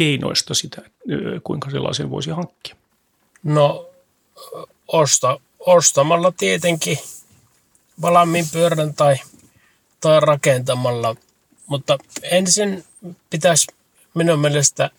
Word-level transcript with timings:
keinoista 0.00 0.54
sitä, 0.54 0.82
kuinka 1.44 1.70
sellaisen 1.70 2.10
voisi 2.10 2.30
hankkia? 2.30 2.76
No 3.42 3.86
osta, 4.88 5.40
ostamalla 5.58 6.32
tietenkin 6.36 6.98
valmiin 8.02 8.44
pyörän 8.52 8.94
tai, 8.94 9.16
tai 10.00 10.20
rakentamalla, 10.20 11.16
mutta 11.66 11.98
ensin 12.22 12.84
pitäisi 13.30 13.66
minun 14.14 14.38
mielestä 14.38 14.90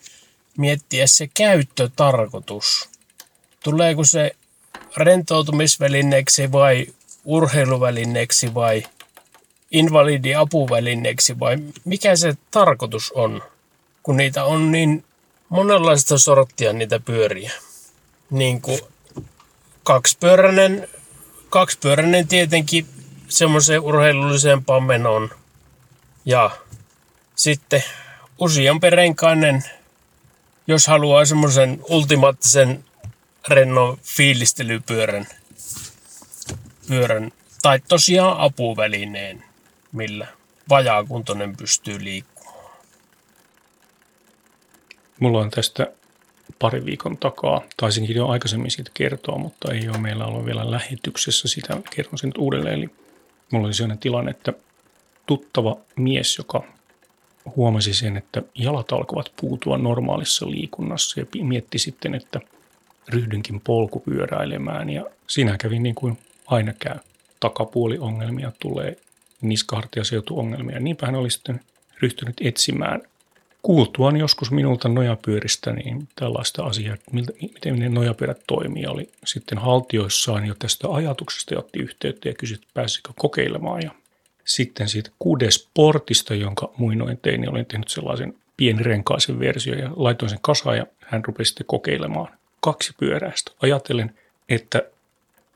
miettiä 0.58 1.08
se 1.08 1.28
käyttötarkoitus. 1.34 2.90
Tuleeko 3.64 4.04
se 4.04 4.36
rentoutumisvälineeksi 4.98 6.52
vai 6.52 6.88
urheiluvälineeksi 7.26 8.54
vai 8.54 8.84
invalidiapuvälineeksi 9.72 11.40
vai 11.40 11.58
mikä 11.86 12.16
se 12.16 12.34
tarkoitus 12.52 13.12
on? 13.12 13.42
Kun 14.04 14.18
niitä 14.18 14.44
on 14.44 14.72
niin 14.72 15.04
monenlaista 15.50 16.18
sorttia 16.18 16.74
niitä 16.74 17.00
pyöriä. 17.00 17.52
Niin 18.30 18.62
kuin 18.62 18.80
kaksipyöräinen, 19.84 20.88
kaksipyöräinen 21.50 22.28
tietenkin 22.28 22.88
semmoiseen 23.28 23.82
urheilullisempaan 23.82 24.84
menoon. 24.84 25.30
Ja 26.26 26.52
sitten 27.36 27.84
useampi 28.40 28.90
renkainen, 28.90 29.64
jos 30.68 30.88
haluaa 30.88 31.26
semmoisen 31.26 31.80
ultimaattisen 31.90 32.86
rennon 33.48 33.98
fiilistelypyörän. 34.04 35.28
Pyörän, 36.88 37.32
tai 37.62 37.80
tosiaan 37.88 38.38
apuvälineen, 38.38 39.44
millä 39.92 40.28
vajaakuntoinen 40.70 41.58
pystyy 41.58 42.04
liikkumaan. 42.04 42.31
Mulla 45.22 45.40
on 45.40 45.50
tästä 45.50 45.88
pari 46.60 46.86
viikon 46.86 47.18
takaa, 47.18 47.62
taisinkin 47.78 48.16
jo 48.16 48.28
aikaisemmin 48.28 48.72
siitä 48.72 48.92
kertoa, 48.94 49.38
mutta 49.38 49.74
ei 49.74 49.90
ole 49.90 49.98
meillä 49.98 50.26
ollut 50.26 50.46
vielä 50.46 50.72
lähetyksessä 50.72 51.48
sitä, 51.48 51.78
kerron 51.96 52.18
sen 52.18 52.28
nyt 52.28 52.38
uudelleen. 52.38 52.76
Eli 52.76 52.90
mulla 53.52 53.66
oli 53.68 53.74
sellainen 53.74 53.98
tilanne, 53.98 54.32
että 54.32 54.54
tuttava 55.26 55.78
mies, 55.96 56.38
joka 56.38 56.64
huomasi 57.56 57.94
sen, 57.94 58.18
että 58.18 58.42
jalat 58.56 58.92
alkavat 58.92 59.32
puutua 59.42 59.78
normaalissa 59.78 60.52
liikunnassa 60.52 61.20
ja 61.20 61.26
mietti 61.44 61.80
sitten, 61.80 62.16
että 62.16 62.40
ryhdynkin 63.10 63.62
polkupyöräilemään 63.62 64.90
ja 64.90 65.06
siinä 65.28 65.58
kävi 65.58 65.80
niin 65.80 65.96
kuin 65.96 66.18
aina 66.48 66.74
käy. 66.80 66.98
Takapuoliongelmia 67.40 68.52
tulee, 68.60 68.98
niskahartiaseutuongelmia. 69.42 70.80
Niinpä 70.80 71.06
hän 71.06 71.16
oli 71.16 71.32
sitten 71.32 71.60
ryhtynyt 72.02 72.36
etsimään 72.42 73.02
kuultuaan 73.62 74.18
joskus 74.18 74.52
minulta 74.52 74.90
nojapyöristä, 74.90 75.74
niin 75.74 76.08
tällaista 76.16 76.64
asiaa, 76.64 76.98
miltä, 77.12 77.34
miten 77.42 77.80
ne 77.80 77.90
nojapyörät 77.90 78.42
toimii, 78.48 78.86
oli 78.86 79.10
sitten 79.26 79.58
haltioissaan 79.58 80.46
jo 80.46 80.56
tästä 80.60 80.88
ajatuksesta 80.90 81.54
ja 81.54 81.60
otti 81.60 81.80
yhteyttä 81.80 82.30
ja 82.30 82.36
kysyi, 82.36 82.58
pääsikö 82.74 83.10
kokeilemaan. 83.20 83.82
Ja 83.82 83.92
sitten 84.46 84.90
siitä 84.90 85.12
kuudes 85.20 85.70
portista, 85.74 86.36
jonka 86.36 86.74
muinoin 86.78 87.20
tein, 87.22 87.42
niin 87.42 87.52
olin 87.52 87.66
tehnyt 87.66 87.88
sellaisen 87.88 88.34
pienirenkaisen 88.58 89.40
versio 89.40 89.76
ja 89.76 89.90
laitoin 89.96 90.30
sen 90.30 90.40
kasaan 90.42 90.78
ja 90.78 90.86
hän 91.00 91.26
rupesi 91.26 91.50
sitten 91.50 91.68
kokeilemaan 91.68 92.28
kaksi 92.60 92.94
pyöräistä. 93.00 93.52
Ajatellen, 93.62 94.16
että 94.50 94.84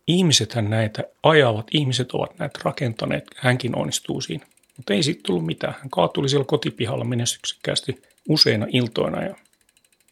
ihmisethän 0.08 0.70
näitä 0.70 1.04
ajavat, 1.24 1.68
ihmiset 1.72 2.12
ovat 2.12 2.40
näitä 2.40 2.60
rakentaneet, 2.64 3.24
hänkin 3.36 3.76
onnistuu 3.76 4.22
siinä. 4.22 4.46
Mutta 4.78 4.94
ei 4.94 5.04
siitä 5.04 5.22
tullut 5.26 5.46
mitään. 5.46 5.76
Hän 5.80 5.90
kaatuli 5.90 6.30
siellä 6.30 6.46
kotipihalla 6.46 7.06
menestyksekkäästi 7.06 8.02
useina 8.30 8.66
iltoina 8.70 9.24
ja 9.24 9.36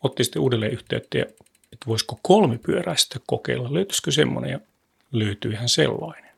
otti 0.04 0.24
sitten 0.24 0.42
uudelleen 0.42 0.72
yhteyttä, 0.72 1.18
ja, 1.18 1.26
että 1.74 1.86
voisiko 1.88 2.20
kolmipyöräistä 2.22 3.20
kokeilla, 3.28 3.74
löytyisikö 3.74 4.12
semmoinen 4.12 4.52
ja 4.52 4.60
löytyihän 5.12 5.70
sellainen. 5.70 6.32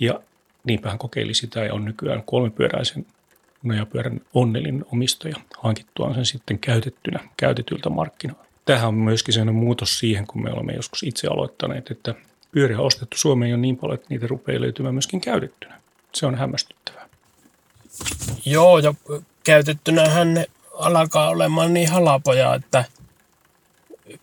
Ja 0.00 0.20
niinpä 0.64 0.88
hän 0.88 0.98
kokeili 0.98 1.34
sitä 1.34 1.64
ja 1.64 1.74
on 1.74 1.84
nykyään 1.84 2.22
kolmipyöräisen 2.22 3.06
nojapyörän 3.62 4.20
onnellinen 4.34 4.84
omistaja 4.92 5.36
hankittuaan 5.58 6.14
sen 6.14 6.26
sitten 6.26 6.58
käytettynä 6.58 7.20
käytetyltä 7.36 7.90
markkinoilta. 7.90 8.44
Tähän 8.64 8.88
on 8.88 8.94
myöskin 8.94 9.34
sellainen 9.34 9.54
muutos 9.54 9.98
siihen, 9.98 10.26
kun 10.26 10.42
me 10.42 10.52
olemme 10.52 10.72
joskus 10.72 11.02
itse 11.02 11.28
aloittaneet, 11.28 11.90
että 11.90 12.14
pyöriä 12.52 12.78
on 12.78 12.86
ostettu 12.86 13.16
Suomeen 13.16 13.50
jo 13.50 13.56
niin 13.56 13.76
paljon, 13.76 13.94
että 13.94 14.06
niitä 14.10 14.26
rupeaa 14.26 14.60
löytymään 14.60 14.94
myöskin 14.94 15.20
käytettynä. 15.20 15.80
Se 16.14 16.26
on 16.26 16.34
hämmästyttävää. 16.34 17.01
Joo, 18.44 18.78
ja 18.78 18.94
käytettynähän 19.44 20.34
ne 20.34 20.46
alkaa 20.74 21.28
olemaan 21.28 21.74
niin 21.74 21.90
halapoja, 21.90 22.54
että 22.54 22.84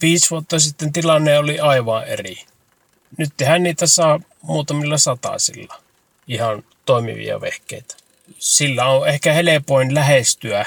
viisi 0.02 0.30
vuotta 0.30 0.60
sitten 0.60 0.94
tilanne 0.94 1.40
oli 1.40 1.60
aivan 1.60 2.08
eri. 2.08 2.44
Nyt 3.18 3.30
tehdään 3.38 3.64
niitä 3.64 3.88
saa 3.88 4.20
muutamilla 4.42 4.98
satasilla 4.98 5.82
ihan 6.28 6.64
toimivia 6.86 7.42
vehkeitä. 7.42 7.96
Sillä 8.40 8.86
on 8.86 9.08
ehkä 9.08 9.34
helpoin 9.34 9.96
lähestyä 9.96 10.66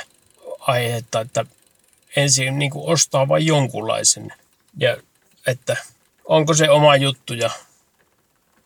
aihetta, 0.61 1.21
että 1.21 1.45
ensin 2.17 2.59
niin 2.59 2.71
kuin 2.71 2.93
ostaa 2.93 3.29
vain 3.29 3.47
jonkunlaisen 3.47 4.33
ja 4.77 4.97
että 5.47 5.77
onko 6.25 6.55
se 6.55 6.71
oma 6.71 6.97
juttu 6.97 7.35
ja 7.35 7.51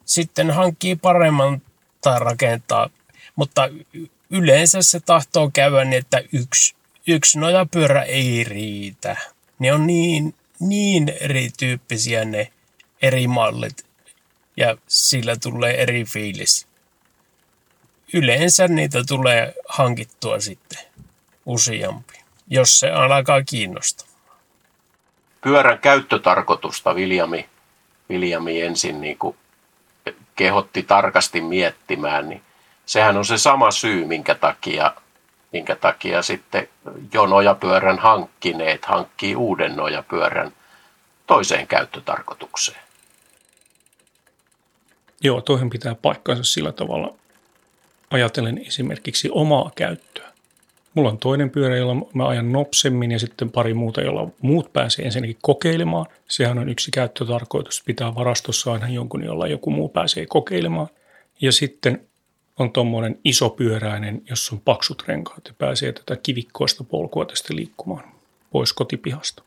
sitten 0.05 0.50
hankkii 0.50 0.97
paremman 0.97 1.62
tai 2.00 2.19
rakentaa. 2.19 2.91
Mutta 3.37 3.69
yleensä 4.31 4.82
se 4.82 5.00
tahtoo 5.00 5.50
käydä 5.52 5.84
niin, 5.84 5.99
että 5.99 6.23
yksi, 6.32 6.75
yksi 7.06 7.38
nojapyörä 7.38 8.02
ei 8.02 8.44
riitä. 8.44 9.17
Ne 9.58 9.73
on 9.73 9.87
niin, 9.87 10.34
niin 10.61 11.12
erityyppisiä 11.20 12.25
ne 12.25 12.52
eri 13.02 13.26
mallit 13.26 13.87
ja 14.56 14.76
sillä 14.88 15.37
tulee 15.37 15.82
eri 15.82 16.05
fiilis. 16.05 16.67
Yleensä 18.12 18.69
niitä 18.69 19.05
tulee 19.08 19.55
hankittua 19.69 20.40
sitten 20.40 20.79
useampi, 21.46 22.20
jos 22.49 22.79
se 22.79 22.90
alkaa 22.90 23.43
kiinnostaa. 23.43 24.06
pyörän 25.40 25.79
käyttötarkoitusta 25.79 26.94
Viljami, 26.94 27.49
Viljami 28.08 28.62
ensin 28.62 29.00
niin 29.00 29.19
kehotti 30.37 30.82
tarkasti 30.82 31.40
miettimään, 31.40 32.29
niin 32.29 32.43
sehän 32.87 33.17
on 33.17 33.25
se 33.25 33.38
sama 33.38 33.71
syy, 33.71 34.05
minkä 34.05 34.35
takia, 34.35 34.94
minkä 35.53 35.77
takia 35.77 36.23
sitten 36.23 36.69
jo 37.12 37.27
nojapyörän 37.27 37.99
hankkineet 37.99 38.85
hankkii 38.85 39.37
uuden 39.37 39.77
nojapyörän 39.77 40.53
toiseen 41.27 41.67
käyttötarkoitukseen. 41.67 42.81
Joo, 45.21 45.41
toihin 45.41 45.71
pitää 45.71 45.94
paikkansa 45.94 46.44
sillä 46.44 46.73
tavalla. 46.73 47.15
Ajatellen 48.11 48.59
esimerkiksi 48.67 49.29
omaa 49.32 49.71
käyttöä. 49.77 50.27
Mulla 50.94 51.09
on 51.09 51.19
toinen 51.19 51.50
pyörä, 51.50 51.77
jolla 51.77 52.06
mä 52.15 52.29
ajan 52.29 52.53
nopsemmin 52.53 53.11
ja 53.11 53.19
sitten 53.19 53.50
pari 53.50 53.75
muuta, 53.75 54.00
jolla 54.00 54.29
muut 54.41 54.73
pääsee 54.73 55.05
ensinnäkin 55.05 55.39
kokeilemaan. 55.43 56.06
Sehän 56.29 56.59
on 56.59 56.69
yksi 56.69 56.91
käyttötarkoitus, 56.91 57.82
pitää 57.87 58.15
varastossa 58.15 58.73
aina 58.73 58.89
jonkun, 58.89 59.25
jolla 59.25 59.47
joku 59.47 59.71
muu 59.71 59.89
pääsee 59.89 60.27
kokeilemaan. 60.27 60.89
Ja 61.41 61.53
sitten 61.53 62.06
on 62.58 62.73
tuommoinen 62.73 63.19
isopyöräinen, 63.25 64.23
jossa 64.31 64.55
on 64.55 64.61
paksut 64.61 65.05
renkaat 65.08 65.47
ja 65.49 65.55
pääsee 65.58 65.93
tätä 65.93 66.17
kivikkoista 66.17 66.85
polkua 66.85 67.25
tästä 67.25 67.56
liikkumaan 67.56 68.05
pois 68.50 68.73
kotipihasta. 68.73 69.43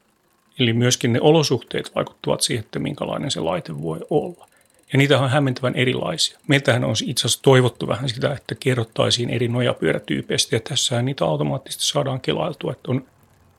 Eli 0.59 0.73
myöskin 0.73 1.13
ne 1.13 1.21
olosuhteet 1.21 1.95
vaikuttavat 1.95 2.41
siihen, 2.41 2.63
että 2.65 2.79
minkälainen 2.79 3.31
se 3.31 3.39
laite 3.39 3.81
voi 3.81 3.99
olla. 4.09 4.49
Ja 4.93 4.97
niitä 4.97 5.19
on 5.19 5.29
hämmentävän 5.29 5.75
erilaisia. 5.75 6.39
Meiltähän 6.47 6.83
on 6.83 6.95
itse 7.05 7.27
asiassa 7.27 7.43
toivottu 7.43 7.87
vähän 7.87 8.09
sitä, 8.09 8.33
että 8.33 8.55
kerrottaisiin 8.55 9.29
eri 9.29 9.47
nojapyörätyypeistä, 9.47 10.55
ja 10.55 10.59
tässä 10.59 11.01
niitä 11.01 11.25
automaattisesti 11.25 11.85
saadaan 11.85 12.21
kelailtua, 12.21 12.71
että 12.71 12.91
on 12.91 13.05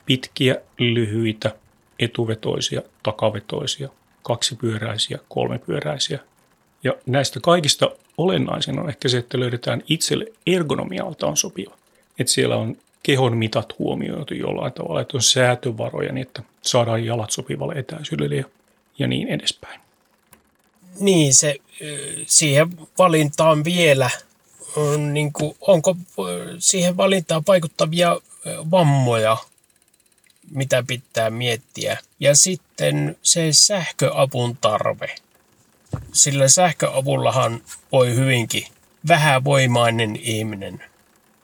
pitkiä, 0.05 0.55
lyhyitä, 0.79 1.51
etuvetoisia, 1.99 2.81
takavetoisia, 3.03 3.89
kaksipyöräisiä, 4.23 5.19
kolmepyöräisiä. 5.29 6.19
Ja 6.83 6.93
näistä 7.05 7.39
kaikista 7.39 7.91
olennaisin 8.17 8.79
on 8.79 8.89
ehkä 8.89 9.09
se, 9.09 9.17
että 9.17 9.39
löydetään 9.39 9.83
itselle 9.89 10.25
ergonomialtaan 10.47 11.37
sopiva. 11.37 11.77
Että 12.19 12.33
siellä 12.33 12.55
on 12.55 12.77
kehon 13.03 13.37
mitat 13.37 13.79
huomioitu 13.79 14.33
jollain 14.33 14.73
tavalla, 14.73 15.01
että 15.01 15.17
on 15.17 15.21
säätövaroja 15.21 16.11
niin, 16.11 16.27
että 16.27 16.43
saadaan 16.61 17.05
jalat 17.05 17.31
sopivalle 17.31 17.73
etäisyydelle 17.73 18.35
ja, 18.35 18.45
ja 18.99 19.07
niin 19.07 19.27
edespäin. 19.27 19.81
Niin, 20.99 21.33
se, 21.33 21.55
siihen 22.25 22.67
valintaan 22.97 23.63
vielä, 23.63 24.09
on, 24.75 25.13
niin 25.13 25.33
kuin, 25.33 25.55
onko 25.61 25.95
siihen 26.59 26.97
valintaan 26.97 27.43
vaikuttavia 27.47 28.19
vammoja, 28.71 29.37
mitä 30.51 30.83
pitää 30.87 31.29
miettiä. 31.29 31.97
Ja 32.19 32.35
sitten 32.35 33.17
se 33.23 33.47
sähköavun 33.51 34.57
tarve. 34.61 35.15
Sillä 36.13 36.47
sähköavullahan 36.47 37.61
voi 37.91 38.15
hyvinkin 38.15 38.67
vähävoimainen 39.07 40.15
ihminen 40.15 40.83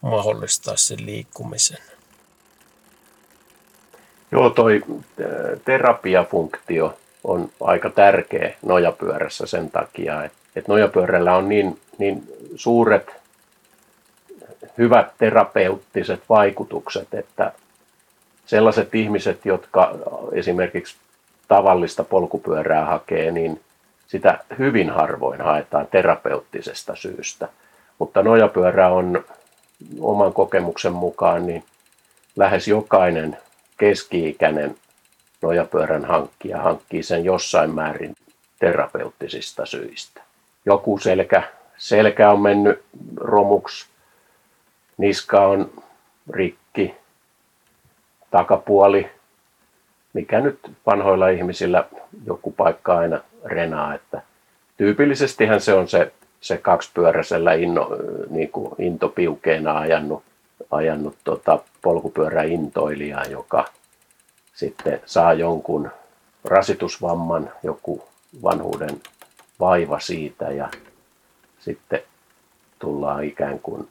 mahdollistaa 0.02 0.78
sen 0.78 1.06
liikkumisen. 1.06 1.78
Joo, 4.32 4.50
toi 4.50 4.84
terapiafunktio 5.66 6.98
on 7.24 7.50
aika 7.62 7.90
tärkeä 7.90 8.54
nojapyörässä 8.62 9.46
sen 9.46 9.72
takia, 9.72 10.24
että, 10.24 10.40
nojapyörällä 10.68 11.36
on 11.36 11.50
niin, 11.50 11.80
niin 11.98 12.24
suuret 12.56 13.12
hyvät 14.78 15.18
terapeuttiset 15.18 16.24
vaikutukset, 16.30 17.14
että 17.14 17.52
sellaiset 18.46 18.96
ihmiset, 18.96 19.46
jotka 19.46 19.96
esimerkiksi 20.32 20.96
tavallista 21.48 22.04
polkupyörää 22.04 22.86
hakee, 22.86 23.32
niin 23.32 23.62
sitä 24.08 24.40
hyvin 24.60 24.90
harvoin 24.90 25.42
haetaan 25.42 25.88
terapeuttisesta 25.88 26.96
syystä. 26.96 27.48
Mutta 28.00 28.24
nojapyörä 28.24 28.90
on 28.90 29.26
oman 30.00 30.34
kokemuksen 30.34 30.94
mukaan 30.94 31.48
niin 31.48 31.64
lähes 32.36 32.68
jokainen 32.68 33.38
keski-ikäinen 33.78 34.76
nojapyörän 35.42 36.06
hankkija 36.06 36.62
hankkii 36.62 37.04
sen 37.04 37.26
jossain 37.26 37.76
määrin 37.76 38.16
terapeuttisista 38.60 39.66
syistä. 39.66 40.22
Joku 40.66 40.98
selkä, 40.98 41.44
selkä 41.78 42.32
on 42.32 42.42
mennyt 42.42 42.84
romuksi, 43.16 43.88
niska 44.98 45.48
on 45.48 45.72
rikki, 46.30 46.96
takapuoli, 48.32 49.10
mikä 50.14 50.42
nyt 50.42 50.60
vanhoilla 50.86 51.30
ihmisillä 51.30 51.86
joku 52.26 52.52
paikka 52.52 52.98
aina 52.98 53.22
renaa, 53.48 53.94
että 53.94 54.22
tyypillisestihän 54.78 55.62
se 55.62 55.74
on 55.74 55.88
se, 55.88 56.12
se 56.42 56.58
kaksipyöräisellä 56.58 57.54
inno, 57.54 57.90
niin 58.30 58.52
kuin 58.52 58.76
intopiukeena 58.78 59.78
ajanut, 59.78 60.24
ajanut 60.72 61.16
tota 61.24 61.60
polkupyöräintoilija, 61.82 63.26
joka 63.30 63.66
sitten 64.54 65.02
saa 65.06 65.34
jonkun 65.34 65.92
rasitusvamman, 66.44 67.52
joku 67.64 68.08
vanhuuden 68.44 69.02
vaiva 69.60 70.00
siitä 70.00 70.46
ja 70.46 70.70
sitten 71.60 72.02
tullaan 72.80 73.24
ikään 73.24 73.60
kuin 73.60 73.88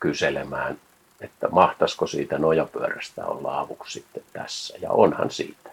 kyselemään, 0.00 0.78
että 1.20 1.48
mahtaisiko 1.48 2.06
siitä 2.06 2.38
nojapyörästä 2.38 3.26
olla 3.26 3.60
avuksi 3.60 3.92
sitten 3.92 4.22
tässä. 4.32 4.78
Ja 4.80 4.90
onhan 4.90 5.30
siitä. 5.30 5.70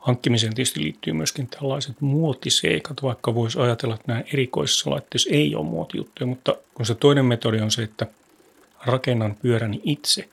Hankkimiseen 0.00 0.54
tietysti 0.54 0.82
liittyy 0.82 1.12
myöskin 1.12 1.48
tällaiset 1.48 2.00
muotiseikat, 2.00 3.02
vaikka 3.02 3.34
voisi 3.34 3.58
ajatella, 3.58 3.94
että 3.94 4.04
nämä 4.06 4.24
erikoisissa 4.32 4.90
laitteissa 4.90 5.30
ei 5.32 5.54
ole 5.54 5.66
muotijuttuja, 5.66 6.26
mutta 6.26 6.54
kun 6.74 6.86
se 6.86 6.94
toinen 6.94 7.24
metodi 7.24 7.60
on 7.60 7.70
se, 7.70 7.82
että 7.82 8.06
rakennan 8.86 9.36
pyöräni 9.42 9.80
itse 9.84 10.28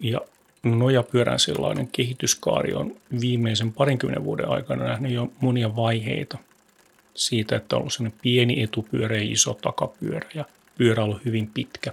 ja 0.00 0.20
nojapyörän 0.62 1.38
sellainen 1.38 1.88
kehityskaari 1.88 2.74
on 2.74 2.96
viimeisen 3.20 3.72
parinkymmenen 3.72 4.24
vuoden 4.24 4.48
aikana 4.48 4.84
nähnyt 4.84 5.12
jo 5.12 5.32
monia 5.40 5.76
vaiheita 5.76 6.38
siitä, 7.14 7.56
että 7.56 7.76
on 7.76 7.80
ollut 7.80 7.92
sellainen 7.92 8.18
pieni 8.22 8.62
etupyörä 8.62 9.16
ja 9.16 9.22
iso 9.22 9.58
takapyörä 9.62 10.28
ja 10.34 10.44
pyörä 10.78 11.02
on 11.02 11.08
ollut 11.08 11.24
hyvin 11.24 11.50
pitkä. 11.54 11.92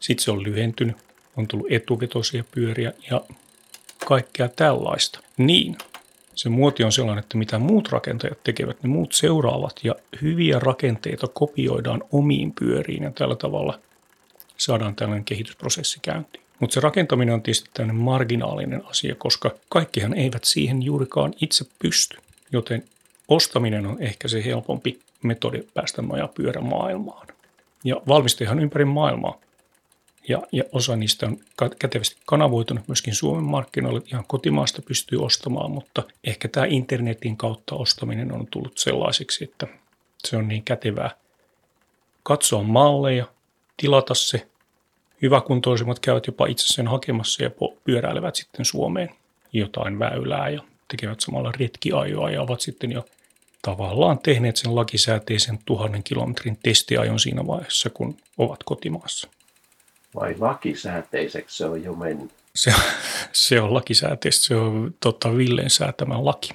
Sitten 0.00 0.24
se 0.24 0.30
on 0.30 0.42
lyhentynyt, 0.42 0.96
on 1.36 1.46
tullut 1.46 1.66
etuvetoisia 1.70 2.44
pyöriä 2.50 2.92
ja 3.10 3.20
kaikkea 4.10 4.48
tällaista. 4.48 5.20
Niin, 5.36 5.78
se 6.34 6.48
muoti 6.48 6.84
on 6.84 6.92
sellainen, 6.92 7.22
että 7.22 7.38
mitä 7.38 7.58
muut 7.58 7.88
rakentajat 7.88 8.44
tekevät, 8.44 8.82
ne 8.82 8.88
muut 8.88 9.12
seuraavat 9.12 9.80
ja 9.82 9.94
hyviä 10.22 10.58
rakenteita 10.58 11.28
kopioidaan 11.28 12.02
omiin 12.12 12.52
pyöriin 12.52 13.02
ja 13.02 13.10
tällä 13.10 13.36
tavalla 13.36 13.78
saadaan 14.56 14.96
tällainen 14.96 15.24
kehitysprosessi 15.24 15.98
käyntiin. 16.02 16.44
Mutta 16.60 16.74
se 16.74 16.80
rakentaminen 16.80 17.34
on 17.34 17.42
tietysti 17.42 17.70
tämmöinen 17.74 18.02
marginaalinen 18.02 18.86
asia, 18.86 19.14
koska 19.14 19.50
kaikkihan 19.68 20.14
eivät 20.14 20.44
siihen 20.44 20.82
juurikaan 20.82 21.34
itse 21.40 21.64
pysty. 21.78 22.18
Joten 22.52 22.84
ostaminen 23.28 23.86
on 23.86 23.96
ehkä 24.00 24.28
se 24.28 24.44
helpompi 24.44 25.00
metodi 25.22 25.62
päästä 25.74 26.02
nojapyörä 26.02 26.60
maailmaan. 26.60 27.26
Ja 27.84 27.96
valmistehan 28.08 28.58
ympäri 28.60 28.84
maailmaa. 28.84 29.38
Ja, 30.28 30.42
ja 30.52 30.64
osa 30.72 30.96
niistä 30.96 31.26
on 31.26 31.38
kätevästi 31.78 32.16
kanavoitunut 32.26 32.88
myöskin 32.88 33.14
Suomen 33.14 33.44
markkinoille. 33.44 34.02
Ihan 34.06 34.24
kotimaasta 34.26 34.82
pystyy 34.82 35.24
ostamaan, 35.24 35.70
mutta 35.70 36.02
ehkä 36.24 36.48
tämä 36.48 36.66
internetin 36.66 37.36
kautta 37.36 37.74
ostaminen 37.74 38.32
on 38.32 38.46
tullut 38.46 38.78
sellaiseksi, 38.78 39.44
että 39.44 39.66
se 40.18 40.36
on 40.36 40.48
niin 40.48 40.62
kätevää 40.62 41.10
katsoa 42.22 42.62
malleja, 42.62 43.26
tilata 43.76 44.14
se 44.14 44.46
Hyväkuntoisimmat 45.22 45.98
käyvät 45.98 46.26
jopa 46.26 46.46
itse 46.46 46.66
sen 46.66 46.88
hakemassa 46.88 47.42
ja 47.42 47.50
pyöräilevät 47.84 48.34
sitten 48.34 48.64
Suomeen 48.64 49.10
jotain 49.52 49.98
väylää 49.98 50.48
ja 50.48 50.62
tekevät 50.88 51.20
samalla 51.20 51.52
retkiajoa 51.58 52.30
ja 52.30 52.42
ovat 52.42 52.60
sitten 52.60 52.92
jo 52.92 53.04
tavallaan 53.62 54.18
tehneet 54.18 54.56
sen 54.56 54.74
lakisääteisen 54.74 55.58
tuhannen 55.64 56.02
kilometrin 56.02 56.58
testiajon 56.62 57.20
siinä 57.20 57.46
vaiheessa, 57.46 57.90
kun 57.90 58.16
ovat 58.38 58.62
kotimaassa. 58.64 59.28
Vai 60.14 60.34
lakisääteiseksi 60.38 61.56
se 61.56 61.66
on 61.66 61.84
jo 61.84 61.94
mennyt? 61.94 62.30
Se, 62.54 62.74
se 63.32 63.60
on 63.60 63.74
lakisääteistä, 63.74 64.46
se 64.46 64.56
on 64.56 64.94
tota, 65.00 65.36
Villeen 65.36 65.70
säätämä 65.70 66.24
laki. 66.24 66.50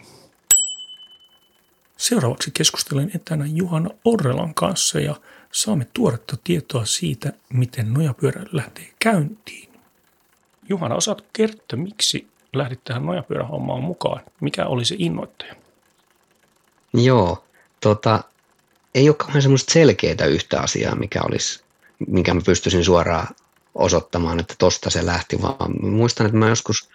Seuraavaksi 1.97 2.51
keskustelen 2.53 3.11
etänä 3.15 3.45
Juhana 3.45 3.89
Orrelan 4.05 4.53
kanssa 4.53 4.99
ja 4.99 5.15
saamme 5.51 5.87
tuoretta 5.93 6.37
tietoa 6.43 6.85
siitä, 6.85 7.33
miten 7.53 7.93
nojapyörä 7.93 8.45
lähtee 8.51 8.89
käyntiin. 8.99 9.69
Juhana, 10.69 10.95
osaatko 10.95 11.27
kertoa, 11.33 11.79
miksi 11.79 12.27
lähdit 12.53 12.83
tähän 12.83 13.05
nojapyörähommaan 13.05 13.83
mukaan? 13.83 14.21
Mikä 14.41 14.65
oli 14.65 14.85
se 14.85 14.95
innoittaja? 14.99 15.55
Joo, 16.93 17.45
tota, 17.81 18.23
ei 18.95 19.09
ole 19.09 19.15
kauhean 19.15 19.41
semmoista 19.41 19.73
selkeää 19.73 20.25
yhtä 20.29 20.61
asiaa, 20.61 20.95
mikä 20.95 21.21
olisi, 21.21 21.63
minkä 22.07 22.33
mä 22.33 22.41
pystyisin 22.45 22.83
suoraan 22.83 23.27
osoittamaan, 23.75 24.39
että 24.39 24.55
tosta 24.57 24.89
se 24.89 25.05
lähti, 25.05 25.41
vaan 25.41 25.85
muistan, 25.85 26.25
että 26.25 26.37
mä 26.37 26.49
joskus 26.49 26.89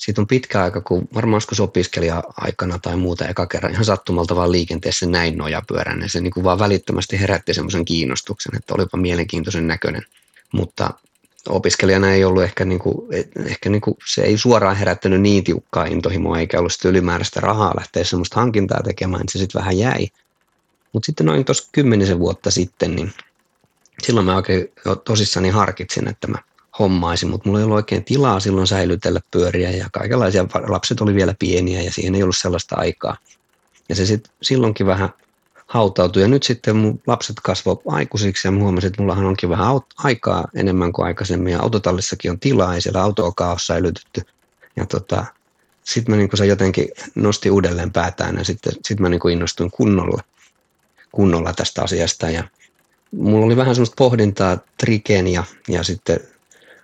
siitä 0.00 0.20
on 0.20 0.26
pitkä 0.26 0.62
aika, 0.62 0.80
kun 0.80 1.08
varmaan 1.14 1.36
joskus 1.36 1.60
opiskelija-aikana 1.60 2.78
tai 2.78 2.96
muuta 2.96 3.28
eka 3.28 3.46
kerran 3.46 3.72
ihan 3.72 3.84
sattumalta 3.84 4.36
vaan 4.36 4.52
liikenteessä 4.52 5.06
näin 5.06 5.38
nojapyörän 5.38 6.00
ja 6.00 6.08
se 6.08 6.20
niin 6.20 6.32
kuin 6.32 6.44
vaan 6.44 6.58
välittömästi 6.58 7.20
herätti 7.20 7.54
semmoisen 7.54 7.84
kiinnostuksen, 7.84 8.56
että 8.56 8.74
olipa 8.74 8.96
mielenkiintoisen 8.96 9.66
näköinen. 9.66 10.02
Mutta 10.52 10.90
opiskelijana 11.48 12.12
ei 12.12 12.24
ollut 12.24 12.42
ehkä, 12.42 12.64
niin 12.64 12.78
kuin, 12.78 12.96
ehkä 13.46 13.70
niin 13.70 13.80
kuin, 13.80 13.96
se 14.06 14.22
ei 14.22 14.38
suoraan 14.38 14.76
herättänyt 14.76 15.20
niin 15.20 15.44
tiukkaa 15.44 15.84
intohimoa 15.84 16.38
eikä 16.38 16.58
ollut 16.58 16.72
sitä 16.72 16.88
ylimääräistä 16.88 17.40
rahaa 17.40 17.76
lähteä 17.76 18.04
semmoista 18.04 18.40
hankintaa 18.40 18.82
tekemään, 18.82 19.20
niin 19.20 19.32
se 19.32 19.38
sitten 19.38 19.58
vähän 19.58 19.78
jäi. 19.78 20.08
Mutta 20.92 21.06
sitten 21.06 21.26
noin 21.26 21.44
tuossa 21.44 21.68
kymmenisen 21.72 22.18
vuotta 22.18 22.50
sitten, 22.50 22.96
niin 22.96 23.12
silloin 24.06 24.26
mä 24.26 24.36
oikein 24.36 24.72
tosissani 25.04 25.48
harkitsin, 25.48 26.08
että 26.08 26.26
mä 26.26 26.38
hommaisin, 26.78 27.30
mutta 27.30 27.48
mulla 27.48 27.58
ei 27.58 27.64
ollut 27.64 27.76
oikein 27.76 28.04
tilaa 28.04 28.40
silloin 28.40 28.66
säilytellä 28.66 29.20
pyöriä 29.30 29.70
ja 29.70 29.88
kaikenlaisia, 29.92 30.46
lapset 30.68 31.00
oli 31.00 31.14
vielä 31.14 31.34
pieniä 31.38 31.82
ja 31.82 31.92
siihen 31.92 32.14
ei 32.14 32.22
ollut 32.22 32.36
sellaista 32.36 32.76
aikaa. 32.76 33.16
Ja 33.88 33.94
se 33.94 34.06
sitten 34.06 34.32
silloinkin 34.42 34.86
vähän 34.86 35.08
hautautui 35.66 36.22
ja 36.22 36.28
nyt 36.28 36.42
sitten 36.42 36.76
mun 36.76 37.02
lapset 37.06 37.36
kasvoi 37.42 37.76
aikuisiksi 37.86 38.48
ja 38.48 38.52
huomasin, 38.52 38.88
että 38.88 39.02
mullahan 39.02 39.26
onkin 39.26 39.48
vähän 39.48 39.66
aikaa 39.98 40.48
enemmän 40.54 40.92
kuin 40.92 41.06
aikaisemmin 41.06 41.52
ja 41.52 41.62
autotallissakin 41.62 42.30
on 42.30 42.40
tilaa, 42.40 42.74
ei 42.74 42.80
siellä 42.80 43.02
autoa 43.02 43.26
ole 43.26 43.58
säilytetty. 43.62 44.22
Ja 44.76 44.86
tota, 44.86 45.24
sitten 45.84 46.14
mä 46.14 46.16
niin 46.16 46.30
se 46.34 46.46
jotenkin 46.46 46.88
nosti 47.14 47.50
uudelleen 47.50 47.92
päätään 47.92 48.36
ja 48.36 48.44
sitten 48.44 48.72
sit 48.84 49.00
mä 49.00 49.08
niin 49.08 49.30
innostuin 49.32 49.70
kunnolla, 49.70 50.22
kunnolla 51.12 51.52
tästä 51.52 51.82
asiasta 51.82 52.30
ja 52.30 52.44
mulla 53.12 53.46
oli 53.46 53.56
vähän 53.56 53.74
semmoista 53.74 53.94
pohdintaa 53.98 54.58
triken 54.78 55.28
ja, 55.28 55.44
ja 55.68 55.82
sitten 55.82 56.20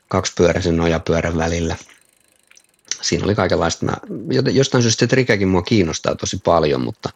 kaksipyöräisen 0.08 0.76
nojapyörän 0.76 1.36
välillä. 1.36 1.76
Siinä 3.02 3.24
oli 3.24 3.34
kaikenlaista. 3.34 3.86
Mä, 3.86 3.96
jostain 4.52 4.82
syystä 4.82 5.06
trikekin 5.06 5.48
mua 5.48 5.62
kiinnostaa 5.62 6.14
tosi 6.14 6.40
paljon, 6.44 6.80
mutta, 6.80 7.10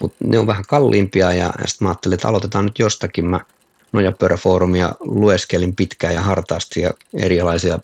mutta 0.00 0.16
ne 0.24 0.38
on 0.38 0.46
vähän 0.46 0.64
kalliimpia 0.68 1.32
ja, 1.32 1.52
ja 1.58 1.68
sitten 1.68 1.86
mä 1.86 1.88
ajattelin, 1.88 2.14
että 2.14 2.28
aloitetaan 2.28 2.64
nyt 2.64 2.78
jostakin. 2.78 3.26
Mä 3.26 3.40
nojapyöräfoorumia 3.92 4.92
lueskelin 5.00 5.76
pitkään 5.76 6.14
ja 6.14 6.20
hartaasti 6.20 6.80
ja 6.80 6.90
erilaisia 7.14 7.78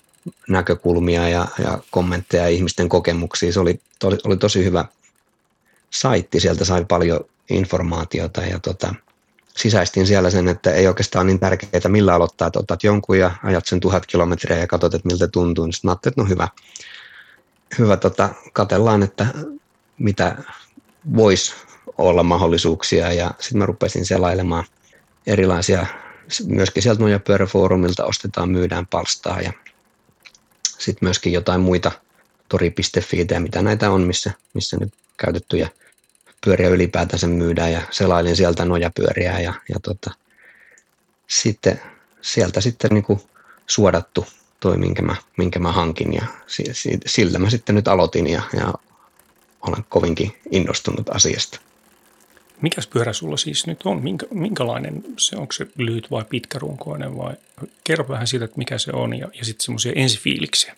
näkökulmia 0.49 1.29
ja, 1.29 1.47
ja 1.59 1.79
kommentteja 1.91 2.49
ihmisten 2.49 2.89
kokemuksia. 2.89 3.53
Se 3.53 3.61
oli, 3.61 3.81
to, 3.99 4.11
oli 4.25 4.37
tosi 4.37 4.65
hyvä 4.65 4.85
saitti, 5.91 6.41
sieltä 6.41 6.65
sai 6.65 6.85
paljon 6.85 7.21
informaatiota 7.51 8.41
ja 8.41 8.59
tota, 8.59 8.95
sisäistin 9.57 10.07
siellä 10.07 10.31
sen, 10.31 10.49
että 10.49 10.73
ei 10.73 10.87
oikeastaan 10.87 11.27
niin 11.27 11.41
tärkeää, 11.41 11.89
millä 11.89 12.15
aloittaa, 12.15 12.47
että 12.47 12.59
otat 12.59 12.85
jonkun 12.85 13.19
ja 13.19 13.31
ajat 13.43 13.67
sen 13.67 13.81
tuhat 13.81 14.07
kilometriä 14.07 14.59
ja 14.59 14.67
katsot, 14.67 14.95
että 14.95 15.09
miltä 15.09 15.29
tuntuu. 15.29 15.73
Sitten 15.73 15.89
mä 15.89 15.93
että 15.93 16.23
no 16.23 16.25
hyvä, 16.25 16.49
hyvä 17.79 17.97
tota, 17.97 18.29
katellaan, 18.53 19.03
että 19.03 19.27
mitä 19.99 20.37
voisi 21.17 21.55
olla 21.99 22.23
mahdollisuuksia 22.23 23.13
ja 23.13 23.31
sitten 23.41 23.59
mä 23.59 23.67
rupesin 23.67 24.07
selailemaan 24.07 24.65
erilaisia, 25.27 25.87
myöskin 26.47 26.83
sieltä 26.83 27.03
nojapyöräfoorumilta 27.03 28.05
ostetaan, 28.05 28.51
myydään 28.51 28.87
palstaa 28.87 29.41
ja 29.41 29.53
sitten 30.79 31.07
myöskin 31.07 31.33
jotain 31.33 31.61
muita 31.61 31.93
tori.fi 32.49 33.27
ja 33.31 33.41
mitä 33.41 33.63
näitä 33.63 33.91
on, 33.91 34.03
missä, 34.03 34.31
missä 34.55 34.77
nyt 34.77 34.93
käytettyjä 35.17 35.69
pyöriä 36.45 36.69
ylipäätänsä 36.69 37.27
myydään 37.27 37.73
ja 37.73 37.81
selailin 37.91 38.37
sieltä 38.37 38.65
nojapyöriä 38.65 39.41
ja, 39.41 39.55
ja 39.69 39.81
tota, 39.83 40.11
sitten 41.27 41.81
sieltä 42.21 42.61
sitten 42.61 42.91
niin 42.91 43.05
kuin 43.05 43.21
suodattu 43.67 44.27
toi, 44.61 44.77
minkä 44.77 45.03
mä, 45.03 45.17
minkä 45.37 45.59
mä 45.59 45.73
hankin 45.73 46.15
ja 46.15 46.27
sillä 47.07 47.39
mä 47.39 47.51
sitten 47.51 47.75
nyt 47.75 47.89
aloitin 47.89 48.27
ja, 48.27 48.43
ja 48.53 48.75
olen 49.61 49.85
kovinkin 49.89 50.33
innostunut 50.51 51.09
asiasta. 51.11 51.61
Mikäs 52.61 52.87
pyörä 52.87 53.13
sulla 53.13 53.37
siis 53.37 53.67
nyt 53.67 53.81
on? 53.85 54.03
Minkä, 54.03 54.27
minkälainen 54.31 55.05
se, 55.17 55.37
onko 55.37 55.53
se 55.53 55.67
lyhyt 55.77 56.11
vai 56.11 56.25
pitkärunkoinen 56.25 57.17
vai 57.17 57.35
kerro 57.85 58.09
vähän 58.09 58.27
siitä, 58.27 58.45
että 58.45 58.59
mikä 58.59 58.79
se 58.79 58.91
on 58.95 59.19
ja, 59.19 59.29
ja 59.39 59.45
sitten 59.45 59.65
semmoisia 59.65 59.93
ensifiiliksiä. 59.97 60.77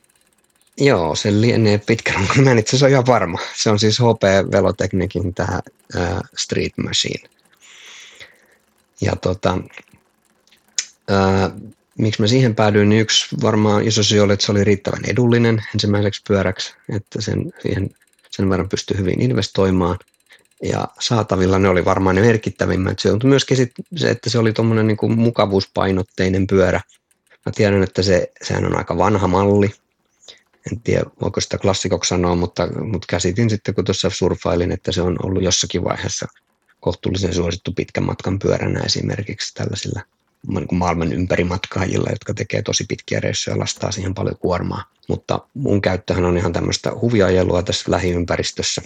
Joo, 0.78 1.14
se 1.14 1.40
lienee 1.40 1.78
pitkä 1.78 2.12
runko. 2.12 2.34
Mä 2.42 2.50
en 2.50 2.58
itse 2.58 2.70
asiassa 2.70 2.86
ole 2.86 2.92
ihan 2.92 3.06
varma. 3.06 3.38
Se 3.56 3.70
on 3.70 3.78
siis 3.78 3.98
HP 3.98 4.52
Velotechnicin 4.52 5.34
tämä 5.34 5.60
äh, 5.96 6.20
Street 6.36 6.72
Machine. 6.76 7.28
Ja 9.00 9.16
tota, 9.16 9.58
äh, 11.10 11.52
miksi 11.98 12.22
mä 12.22 12.26
siihen 12.26 12.54
päädyin, 12.54 12.88
niin 12.88 13.00
yksi 13.00 13.36
varmaan 13.42 13.88
iso 13.88 14.02
syy 14.02 14.20
oli, 14.20 14.32
että 14.32 14.46
se 14.46 14.52
oli 14.52 14.64
riittävän 14.64 15.04
edullinen 15.04 15.62
ensimmäiseksi 15.74 16.22
pyöräksi, 16.28 16.74
että 16.96 17.20
sen, 17.20 17.52
siihen, 17.62 17.90
sen 18.30 18.50
verran 18.50 18.68
pystyi 18.68 18.98
hyvin 18.98 19.20
investoimaan. 19.20 19.98
Ja 20.62 20.88
saatavilla 21.00 21.58
ne 21.58 21.68
oli 21.68 21.84
varmaan 21.84 22.16
ne 22.16 22.22
merkittävimmät. 22.22 22.98
Se 22.98 23.12
on 23.12 23.20
myöskin 23.24 23.56
sit 23.56 23.72
se, 23.96 24.10
että 24.10 24.30
se 24.30 24.38
oli 24.38 24.52
tuommoinen 24.52 24.86
niin 24.86 25.14
mukavuuspainotteinen 25.16 26.46
pyörä. 26.46 26.80
Mä 27.46 27.52
tiedän, 27.52 27.82
että 27.82 28.02
se, 28.02 28.32
sehän 28.42 28.64
on 28.64 28.78
aika 28.78 28.98
vanha 28.98 29.28
malli, 29.28 29.70
en 30.72 30.80
tiedä 30.80 31.04
voiko 31.20 31.40
sitä 31.40 31.58
klassikoksi 31.58 32.08
sanoa, 32.08 32.36
mutta, 32.36 32.66
mutta 32.66 33.06
käsitin 33.08 33.50
sitten 33.50 33.74
kun 33.74 33.84
tuossa 33.84 34.10
surfailin, 34.10 34.72
että 34.72 34.92
se 34.92 35.02
on 35.02 35.16
ollut 35.22 35.42
jossakin 35.42 35.84
vaiheessa 35.84 36.26
kohtuullisen 36.80 37.34
suosittu 37.34 37.72
pitkän 37.72 38.04
matkan 38.04 38.38
pyöränä 38.38 38.80
esimerkiksi 38.80 39.54
tällaisilla 39.54 40.00
niin 40.48 40.66
maailman 40.72 41.12
ympärimatkaajilla, 41.12 42.10
jotka 42.10 42.34
tekee 42.34 42.62
tosi 42.62 42.84
pitkiä 42.88 43.20
reissuja 43.20 43.56
ja 43.56 43.60
lastaa 43.60 43.92
siihen 43.92 44.14
paljon 44.14 44.38
kuormaa. 44.38 44.84
Mutta 45.08 45.40
mun 45.54 45.80
käyttöhän 45.80 46.24
on 46.24 46.36
ihan 46.36 46.52
tämmöistä 46.52 46.92
huviajelua 47.00 47.62
tässä 47.62 47.90
lähiympäristössä. 47.90 48.82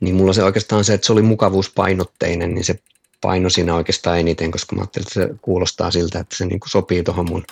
Niin 0.00 0.14
mulla 0.14 0.32
se 0.32 0.42
oikeastaan 0.42 0.84
se, 0.84 0.94
että 0.94 1.06
se 1.06 1.12
oli 1.12 1.22
mukavuuspainotteinen, 1.22 2.54
niin 2.54 2.64
se 2.64 2.78
paino 3.20 3.50
siinä 3.50 3.74
oikeastaan 3.74 4.18
eniten, 4.18 4.50
koska 4.50 4.76
mä 4.76 4.82
ajattelin, 4.82 5.06
että 5.06 5.14
se 5.14 5.38
kuulostaa 5.42 5.90
siltä, 5.90 6.18
että 6.18 6.36
se 6.36 6.46
niin 6.46 6.60
sopii 6.66 7.02
tuohon 7.02 7.28
mun 7.28 7.44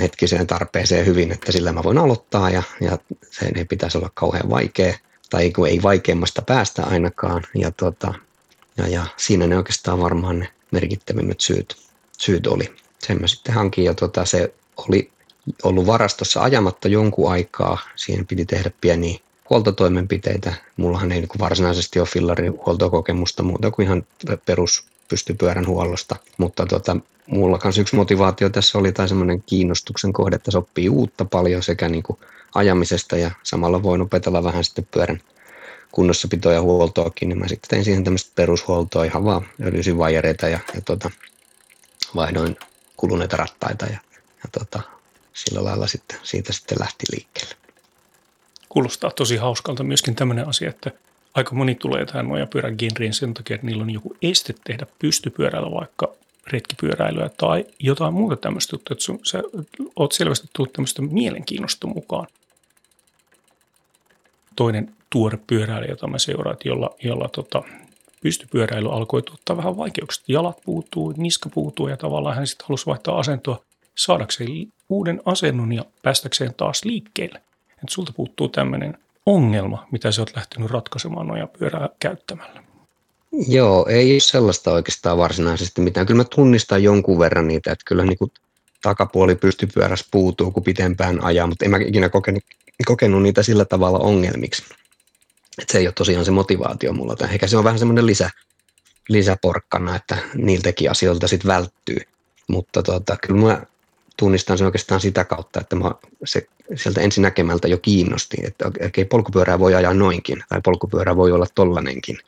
hetkiseen 0.00 0.46
tarpeeseen 0.46 1.06
hyvin, 1.06 1.32
että 1.32 1.52
sillä 1.52 1.72
mä 1.72 1.82
voin 1.82 1.98
aloittaa 1.98 2.50
ja, 2.50 2.62
ja 2.80 2.98
se 3.30 3.50
ei 3.56 3.64
pitäisi 3.64 3.98
olla 3.98 4.10
kauhean 4.14 4.50
vaikea 4.50 4.94
tai 5.30 5.50
kun 5.50 5.68
ei 5.68 5.82
vaikeimmasta 5.82 6.42
päästä 6.42 6.84
ainakaan. 6.84 7.42
Ja, 7.54 7.70
tota, 7.70 8.14
ja, 8.76 8.88
ja 8.88 9.06
siinä 9.16 9.46
ne 9.46 9.56
oikeastaan 9.56 10.00
varmaan 10.00 10.38
ne 10.38 10.48
merkittävimmät 10.70 11.40
syyt, 11.40 11.76
syyt 12.18 12.46
oli. 12.46 12.72
Sen 12.98 13.20
mä 13.20 13.26
sitten 13.26 13.54
hankin 13.54 13.84
ja 13.84 13.94
tota, 13.94 14.24
se 14.24 14.54
oli 14.76 15.10
ollut 15.62 15.86
varastossa 15.86 16.42
ajamatta 16.42 16.88
jonkun 16.88 17.32
aikaa. 17.32 17.78
Siihen 17.96 18.26
piti 18.26 18.44
tehdä 18.46 18.70
pieniä 18.80 19.18
huoltotoimenpiteitä. 19.50 20.54
Mullahan 20.76 21.12
ei 21.12 21.20
niin 21.20 21.28
varsinaisesti 21.38 21.98
ole 21.98 22.08
fillarihuoltokokemusta 22.08 23.42
muuta 23.42 23.70
kuin 23.70 23.86
ihan 23.86 24.06
perus 24.46 24.91
pystypyörän 25.08 25.66
huollosta, 25.66 26.16
mutta 26.38 26.66
tota, 26.66 26.96
mulla 27.26 27.58
kanssa 27.58 27.80
yksi 27.80 27.96
motivaatio 27.96 28.50
tässä 28.50 28.78
oli 28.78 28.92
tai 28.92 29.08
semmoinen 29.08 29.42
kiinnostuksen 29.42 30.12
kohde, 30.12 30.36
että 30.36 30.50
se 30.50 30.58
oppii 30.58 30.88
uutta 30.88 31.24
paljon 31.24 31.62
sekä 31.62 31.88
niin 31.88 32.02
kuin 32.02 32.18
ajamisesta 32.54 33.16
ja 33.16 33.30
samalla 33.42 33.82
voin 33.82 34.00
opetella 34.00 34.44
vähän 34.44 34.64
sitten 34.64 34.88
pyörän 34.90 35.20
kunnossapitoa 35.92 36.52
ja 36.52 36.62
huoltoakin, 36.62 37.28
niin 37.28 37.38
mä 37.38 37.48
sitten 37.48 37.70
tein 37.70 37.84
siihen 37.84 38.04
tämmöistä 38.04 38.32
perushuoltoa 38.34 39.04
ihan 39.04 39.24
vaan 39.24 39.46
öljysin 39.62 39.98
vajereita 39.98 40.48
ja, 40.48 40.58
ja 40.74 40.80
tota, 40.80 41.10
vaihdoin 42.14 42.56
kuluneita 42.96 43.36
rattaita 43.36 43.86
ja, 43.86 43.98
ja 44.16 44.50
tota, 44.58 44.82
sillä 45.32 45.64
lailla 45.64 45.86
sitten, 45.86 46.18
siitä 46.22 46.52
sitten 46.52 46.78
lähti 46.80 47.04
liikkeelle. 47.12 47.54
Kuulostaa 48.68 49.10
tosi 49.10 49.36
hauskalta 49.36 49.82
myöskin 49.82 50.14
tämmöinen 50.14 50.48
asia, 50.48 50.70
että 50.70 50.90
aika 51.34 51.54
moni 51.54 51.74
tulee 51.74 52.06
tähän 52.06 52.28
nojapyörän 52.28 52.74
genriin 52.78 53.14
sen 53.14 53.34
takia, 53.34 53.54
että 53.54 53.66
niillä 53.66 53.82
on 53.82 53.90
joku 53.90 54.16
este 54.22 54.54
tehdä 54.64 54.86
pystypyörällä 54.98 55.70
vaikka 55.70 56.14
retkipyöräilyä 56.46 57.30
tai 57.36 57.66
jotain 57.78 58.14
muuta 58.14 58.36
tämmöistä 58.36 58.74
juttua, 58.74 58.94
että 58.94 59.04
sun, 59.04 59.20
sä 59.22 59.42
oot 59.96 60.12
selvästi 60.12 60.48
tullut 60.56 60.72
tämmöistä 60.72 61.02
mielenkiinnosta 61.02 61.86
mukaan. 61.86 62.26
Toinen 64.56 64.94
tuore 65.10 65.38
pyöräilijä, 65.46 65.90
jota 65.90 66.06
mä 66.06 66.18
seuraan, 66.18 66.56
jolla, 66.64 66.90
jolla 67.04 67.28
tota, 67.28 67.62
pystypyöräily 68.22 68.92
alkoi 68.92 69.22
tuottaa 69.22 69.56
vähän 69.56 69.76
vaikeuksia. 69.76 70.24
Jalat 70.28 70.58
puuttuu, 70.64 71.14
niska 71.16 71.48
puuttuu 71.48 71.88
ja 71.88 71.96
tavallaan 71.96 72.36
hän 72.36 72.46
sitten 72.46 72.66
halusi 72.68 72.86
vaihtaa 72.86 73.18
asentoa 73.18 73.64
saadakseen 73.94 74.72
uuden 74.88 75.20
asennon 75.24 75.72
ja 75.72 75.84
päästäkseen 76.02 76.54
taas 76.54 76.84
liikkeelle. 76.84 77.42
Et 77.82 77.88
sulta 77.88 78.12
puuttuu 78.12 78.48
tämmöinen 78.48 78.98
ongelma, 79.26 79.86
mitä 79.90 80.12
sä 80.12 80.22
oot 80.22 80.36
lähtenyt 80.36 80.70
ratkaisemaan 80.70 81.26
noja 81.26 81.46
pyörää 81.46 81.88
käyttämällä? 81.98 82.62
Joo, 83.48 83.86
ei 83.88 84.20
sellaista 84.20 84.72
oikeastaan 84.72 85.18
varsinaisesti 85.18 85.80
mitään. 85.80 86.06
Kyllä 86.06 86.22
mä 86.22 86.28
tunnistan 86.34 86.82
jonkun 86.82 87.18
verran 87.18 87.48
niitä, 87.48 87.72
että 87.72 87.84
kyllä 87.86 88.04
niin 88.04 88.18
kuin 88.18 88.30
takapuoli 88.82 89.34
pystypyörässä 89.34 90.06
puutuu, 90.10 90.50
kun 90.50 90.62
pitempään 90.62 91.24
ajaa, 91.24 91.46
mutta 91.46 91.64
en 91.64 91.70
mä 91.70 91.76
ikinä 91.76 92.08
kokenut, 92.08 92.42
kokenut 92.86 93.22
niitä 93.22 93.42
sillä 93.42 93.64
tavalla 93.64 93.98
ongelmiksi. 93.98 94.62
että 95.58 95.72
se 95.72 95.78
ei 95.78 95.86
ole 95.86 95.92
tosiaan 95.92 96.24
se 96.24 96.30
motivaatio 96.30 96.92
mulla. 96.92 97.16
Eikä 97.32 97.46
se 97.46 97.56
on 97.56 97.64
vähän 97.64 97.78
semmoinen 97.78 98.06
lisä, 98.06 98.30
lisäporkkana, 99.08 99.96
että 99.96 100.18
niiltäkin 100.34 100.90
asioilta 100.90 101.28
sitten 101.28 101.48
välttyy. 101.48 102.00
Mutta 102.48 102.82
tota, 102.82 103.16
kyllä 103.26 103.40
mä 103.40 103.62
tunnistan 104.16 104.58
sen 104.58 104.64
oikeastaan 104.64 105.00
sitä 105.00 105.24
kautta, 105.24 105.60
että 105.60 105.76
mä 105.76 105.94
se 106.24 106.46
sieltä 106.74 107.00
ensinäkemältä 107.00 107.68
jo 107.68 107.78
kiinnosti, 107.78 108.36
että 108.42 108.70
okei, 108.86 109.04
polkupyörää 109.04 109.58
voi 109.58 109.74
ajaa 109.74 109.94
noinkin, 109.94 110.44
tai 110.48 110.60
polkupyörä 110.64 111.16
voi 111.16 111.32
olla 111.32 111.46
tollanenkin, 111.54 112.18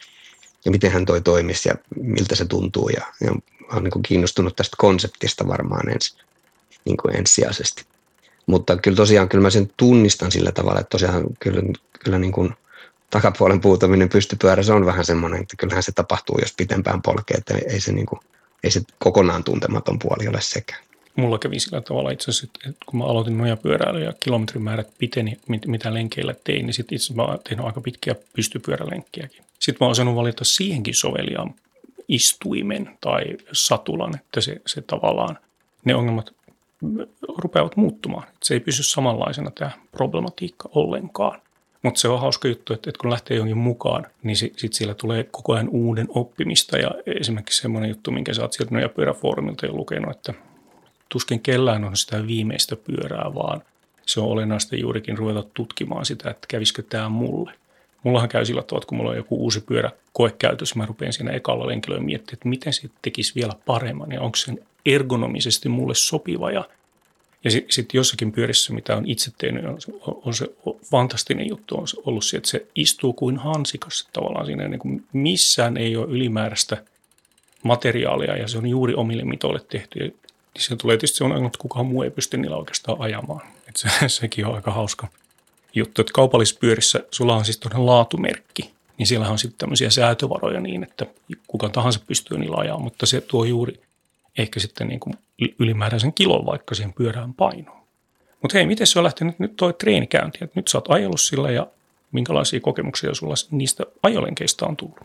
ja 0.64 0.70
miten 0.70 0.92
hän 0.92 1.06
toi 1.06 1.20
toimisi 1.20 1.68
ja 1.68 1.74
miltä 1.96 2.34
se 2.34 2.44
tuntuu, 2.44 2.88
ja, 2.88 3.06
ja 3.20 3.32
olen 3.72 3.84
niin 3.84 4.02
kiinnostunut 4.02 4.56
tästä 4.56 4.76
konseptista 4.78 5.48
varmaan 5.48 5.88
ensi, 5.88 6.16
niin 6.84 6.96
kuin 6.96 7.16
ensisijaisesti. 7.16 7.84
Mutta 8.46 8.76
kyllä 8.76 8.96
tosiaan 8.96 9.28
kyllä 9.28 9.42
mä 9.42 9.50
sen 9.50 9.70
tunnistan 9.76 10.32
sillä 10.32 10.52
tavalla, 10.52 10.80
että 10.80 10.90
tosiaan 10.90 11.24
kyllä, 11.40 11.62
kyllä 12.04 12.18
niin 12.18 12.32
kuin 12.32 12.54
takapuolen 13.10 13.60
puutuminen 13.60 14.08
pystypyörässä 14.08 14.74
on 14.74 14.86
vähän 14.86 15.04
semmoinen, 15.04 15.42
että 15.42 15.56
kyllähän 15.58 15.82
se 15.82 15.92
tapahtuu, 15.92 16.38
jos 16.40 16.54
pitempään 16.56 17.02
polkee, 17.02 17.36
että 17.36 17.54
ei 17.68 17.80
se, 17.80 17.92
niin 17.92 18.06
kuin, 18.06 18.20
ei 18.64 18.70
se 18.70 18.80
kokonaan 18.98 19.44
tuntematon 19.44 19.98
puoli 19.98 20.28
ole 20.28 20.40
sekään. 20.40 20.84
Mulla 21.16 21.38
kävi 21.38 21.60
sillä 21.60 21.80
tavalla 21.80 22.10
itse 22.10 22.30
asiassa, 22.30 22.46
että 22.68 22.84
kun 22.86 22.98
mä 22.98 23.04
aloitin 23.04 23.38
nojapyöräily 23.38 24.04
ja 24.04 24.12
kilometrimäärät 24.20 24.88
piteni, 24.98 25.38
mitä 25.66 25.94
lenkeillä 25.94 26.34
tein, 26.44 26.66
niin 26.66 26.74
sitten 26.74 26.96
itse 26.96 27.12
asiassa 27.12 27.32
mä 27.32 27.38
tehnyt 27.48 27.66
aika 27.66 27.80
pitkiä 27.80 28.14
pystypyörälenkkiäkin. 28.36 29.44
Sitten 29.58 29.76
mä 29.80 29.86
oon 29.86 29.90
osannut 29.90 30.16
valita 30.16 30.44
siihenkin 30.44 30.94
soveliaan 30.94 31.54
istuimen 32.08 32.98
tai 33.00 33.24
satulan, 33.52 34.16
että 34.16 34.40
se, 34.40 34.60
se 34.66 34.82
tavallaan, 34.82 35.38
ne 35.84 35.94
ongelmat 35.94 36.34
rupeavat 37.38 37.76
muuttumaan. 37.76 38.28
Se 38.42 38.54
ei 38.54 38.60
pysy 38.60 38.82
samanlaisena 38.82 39.50
tämä 39.50 39.70
problematiikka 39.90 40.68
ollenkaan. 40.72 41.40
Mutta 41.82 42.00
se 42.00 42.08
on 42.08 42.20
hauska 42.20 42.48
juttu, 42.48 42.72
että, 42.72 42.90
että 42.90 43.00
kun 43.00 43.10
lähtee 43.10 43.36
jonkin 43.36 43.58
mukaan, 43.58 44.06
niin 44.22 44.36
sitten 44.36 44.60
sit 44.60 44.72
siellä 44.72 44.94
tulee 44.94 45.24
koko 45.24 45.52
ajan 45.52 45.68
uuden 45.68 46.06
oppimista. 46.08 46.78
Ja 46.78 46.90
esimerkiksi 47.06 47.62
semmoinen 47.62 47.90
juttu, 47.90 48.10
minkä 48.10 48.34
sä 48.34 48.42
oot 48.42 48.52
sieltä 48.52 48.80
ja 48.80 48.88
pyöräfoorumilta 48.88 49.66
jo 49.66 49.72
lukenut, 49.72 50.16
että 50.16 50.34
tuskin 51.14 51.40
kellään 51.40 51.84
on 51.84 51.96
sitä 51.96 52.26
viimeistä 52.26 52.76
pyörää, 52.76 53.34
vaan 53.34 53.62
se 54.06 54.20
on 54.20 54.26
olennaista 54.26 54.76
juurikin 54.76 55.18
ruveta 55.18 55.42
tutkimaan 55.54 56.04
sitä, 56.04 56.30
että 56.30 56.46
kävisikö 56.48 56.82
tämä 56.82 57.08
mulle. 57.08 57.52
Mullahan 58.02 58.28
käy 58.28 58.44
sillä 58.44 58.62
tavalla, 58.62 58.82
että 58.82 58.88
kun 58.88 58.98
mulla 58.98 59.10
on 59.10 59.16
joku 59.16 59.36
uusi 59.36 59.60
pyörä 59.60 59.90
koekäytös, 60.12 60.74
mä 60.74 60.86
rupean 60.86 61.12
siinä 61.12 61.32
ekalla 61.32 61.66
lenkillä 61.66 62.00
miettimään, 62.00 62.34
että 62.34 62.48
miten 62.48 62.72
se 62.72 62.90
tekisi 63.02 63.34
vielä 63.34 63.52
paremman 63.66 64.12
ja 64.12 64.20
onko 64.20 64.36
se 64.36 64.52
ergonomisesti 64.86 65.68
mulle 65.68 65.94
sopiva 65.94 66.50
ja 66.50 66.68
ja 67.44 67.50
sitten 67.50 67.72
sit 67.72 67.94
jossakin 67.94 68.32
pyörissä, 68.32 68.72
mitä 68.72 68.96
on 68.96 69.06
itse 69.06 69.30
tehnyt, 69.38 69.64
on, 69.64 69.78
on 70.24 70.34
se 70.34 70.46
fantastinen 70.90 71.48
juttu 71.48 71.76
on 71.76 71.86
ollut 72.04 72.24
se, 72.24 72.36
että 72.36 72.48
se 72.48 72.66
istuu 72.74 73.12
kuin 73.12 73.36
hansikas 73.36 74.08
tavallaan 74.12 74.46
siinä. 74.46 74.68
Niin 74.68 74.78
kuin 74.78 75.04
missään 75.12 75.76
ei 75.76 75.96
ole 75.96 76.06
ylimääräistä 76.06 76.84
materiaalia 77.62 78.36
ja 78.36 78.48
se 78.48 78.58
on 78.58 78.66
juuri 78.66 78.94
omille 78.94 79.24
mitoille 79.24 79.60
tehty. 79.68 80.14
Ja 80.54 80.60
se 80.60 80.76
tulee 80.76 80.96
tietysti 80.96 81.16
se 81.16 81.24
on, 81.24 81.46
että 81.46 81.58
kukaan 81.58 81.86
muu 81.86 82.02
ei 82.02 82.10
pysty 82.10 82.36
niillä 82.36 82.56
oikeastaan 82.56 83.00
ajamaan. 83.00 83.40
Et 83.68 83.76
se, 83.76 83.88
sekin 84.08 84.46
on 84.46 84.54
aika 84.54 84.70
hauska 84.70 85.08
juttu, 85.74 86.00
että 86.00 86.12
kaupallisissa 86.12 86.60
pyörissä 86.60 87.00
sulla 87.10 87.36
on 87.36 87.44
siis 87.44 87.58
todella 87.58 87.86
laatumerkki, 87.86 88.74
niin 88.98 89.06
siellä 89.06 89.28
on 89.28 89.38
sitten 89.38 89.58
tämmöisiä 89.58 89.90
säätövaroja 89.90 90.60
niin, 90.60 90.82
että 90.82 91.06
kuka 91.46 91.68
tahansa 91.68 92.00
pystyy 92.06 92.38
niillä 92.38 92.56
ajaa, 92.56 92.78
mutta 92.78 93.06
se 93.06 93.20
tuo 93.20 93.44
juuri 93.44 93.80
ehkä 94.38 94.60
sitten 94.60 94.88
niin 94.88 95.00
kuin 95.00 95.14
ylimääräisen 95.58 96.12
kilon 96.12 96.46
vaikka 96.46 96.74
siihen 96.74 96.92
pyörään 96.92 97.34
painoon. 97.34 97.84
Mutta 98.42 98.58
hei, 98.58 98.66
miten 98.66 98.86
se 98.86 98.98
on 98.98 99.04
lähtenyt 99.04 99.38
nyt 99.38 99.56
toi 99.56 99.72
treenikäynti? 99.72 100.38
Et 100.40 100.54
nyt 100.54 100.68
sä 100.68 100.78
oot 100.78 100.90
ajellut 100.90 101.20
sillä 101.20 101.50
ja 101.50 101.66
minkälaisia 102.12 102.60
kokemuksia 102.60 103.14
sulla 103.14 103.34
niistä 103.50 103.84
ajolenkeistä 104.02 104.66
on 104.66 104.76
tullut? 104.76 105.00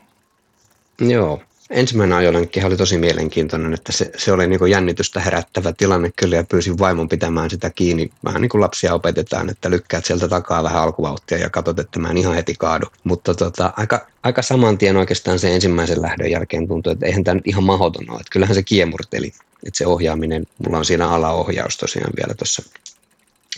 Joo, 0.99 1.41
ensimmäinen 1.69 2.17
ajolenkki 2.17 2.63
oli 2.63 2.77
tosi 2.77 2.97
mielenkiintoinen, 2.97 3.73
että 3.73 3.91
se, 3.91 4.11
se 4.17 4.31
oli 4.31 4.47
niin 4.47 4.69
jännitystä 4.69 5.19
herättävä 5.19 5.73
tilanne 5.73 6.11
kyllä 6.15 6.35
ja 6.35 6.43
pyysin 6.43 6.79
vaimon 6.79 7.09
pitämään 7.09 7.49
sitä 7.49 7.69
kiinni. 7.69 8.09
Vähän 8.23 8.41
niin 8.41 8.49
kuin 8.49 8.61
lapsia 8.61 8.93
opetetaan, 8.93 9.49
että 9.49 9.69
lykkäät 9.69 10.05
sieltä 10.05 10.27
takaa 10.27 10.63
vähän 10.63 10.81
alkuvauhtia 10.81 11.38
ja 11.38 11.49
katsot, 11.49 11.79
että 11.79 11.99
mä 11.99 12.10
en 12.10 12.17
ihan 12.17 12.36
heti 12.36 12.55
kaadu. 12.60 12.86
Mutta 13.03 13.36
tota, 13.36 13.73
aika, 13.77 14.08
aika 14.23 14.41
saman 14.41 14.77
tien 14.77 14.97
oikeastaan 14.97 15.39
sen 15.39 15.53
ensimmäisen 15.53 16.01
lähdön 16.01 16.32
jälkeen 16.32 16.67
tuntui, 16.67 16.93
että 16.93 17.05
eihän 17.05 17.23
tämä 17.23 17.36
nyt 17.36 17.47
ihan 17.47 17.63
mahdoton 17.63 18.10
ole. 18.10 18.19
Että 18.19 18.32
kyllähän 18.32 18.55
se 18.55 18.63
kiemurteli, 18.63 19.27
että 19.65 19.77
se 19.77 19.88
ohjaaminen, 19.88 20.47
mulla 20.65 20.77
on 20.77 20.86
siinä 20.86 21.10
alaohjaus 21.10 21.77
tosiaan 21.77 22.13
vielä 22.17 22.34
tuossa 22.34 22.63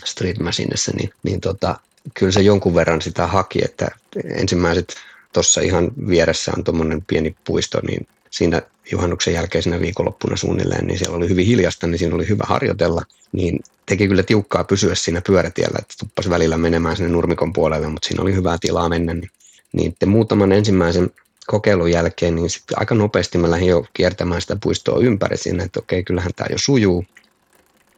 Street 0.04 0.38
Machinessa, 0.38 0.92
niin, 0.96 1.12
niin 1.22 1.40
tota, 1.40 1.78
kyllä 2.14 2.32
se 2.32 2.40
jonkun 2.40 2.74
verran 2.74 3.02
sitä 3.02 3.26
haki, 3.26 3.58
että 3.64 3.88
ensimmäiset 4.24 4.94
tuossa 5.32 5.60
ihan 5.60 5.90
vieressä 6.08 6.52
on 6.56 6.64
tuommoinen 6.64 7.02
pieni 7.06 7.36
puisto, 7.44 7.80
niin 7.86 8.06
siinä 8.30 8.62
juhannuksen 8.92 9.34
jälkeisenä 9.34 9.80
viikonloppuna 9.80 10.36
suunnilleen, 10.36 10.86
niin 10.86 10.98
siellä 10.98 11.16
oli 11.16 11.28
hyvin 11.28 11.46
hiljasta, 11.46 11.86
niin 11.86 11.98
siinä 11.98 12.14
oli 12.14 12.28
hyvä 12.28 12.44
harjoitella. 12.46 13.02
Niin 13.32 13.60
teki 13.86 14.08
kyllä 14.08 14.22
tiukkaa 14.22 14.64
pysyä 14.64 14.94
siinä 14.94 15.20
pyörätiellä, 15.20 15.78
että 15.82 15.94
tuppasi 15.98 16.30
välillä 16.30 16.56
menemään 16.56 16.96
sinne 16.96 17.12
nurmikon 17.12 17.52
puolelle, 17.52 17.88
mutta 17.88 18.08
siinä 18.08 18.22
oli 18.22 18.34
hyvää 18.34 18.58
tilaa 18.60 18.88
mennä. 18.88 19.14
Niin, 19.14 19.30
niin 19.72 19.94
muutaman 20.06 20.52
ensimmäisen 20.52 21.10
kokeilun 21.46 21.90
jälkeen, 21.90 22.34
niin 22.34 22.50
sitten 22.50 22.78
aika 22.80 22.94
nopeasti 22.94 23.38
mä 23.38 23.50
lähdin 23.50 23.68
jo 23.68 23.86
kiertämään 23.94 24.40
sitä 24.40 24.56
puistoa 24.62 25.00
ympäri 25.00 25.36
sinne, 25.36 25.64
että 25.64 25.80
okei, 25.80 26.04
kyllähän 26.04 26.32
tämä 26.36 26.48
jo 26.50 26.58
sujuu. 26.58 27.04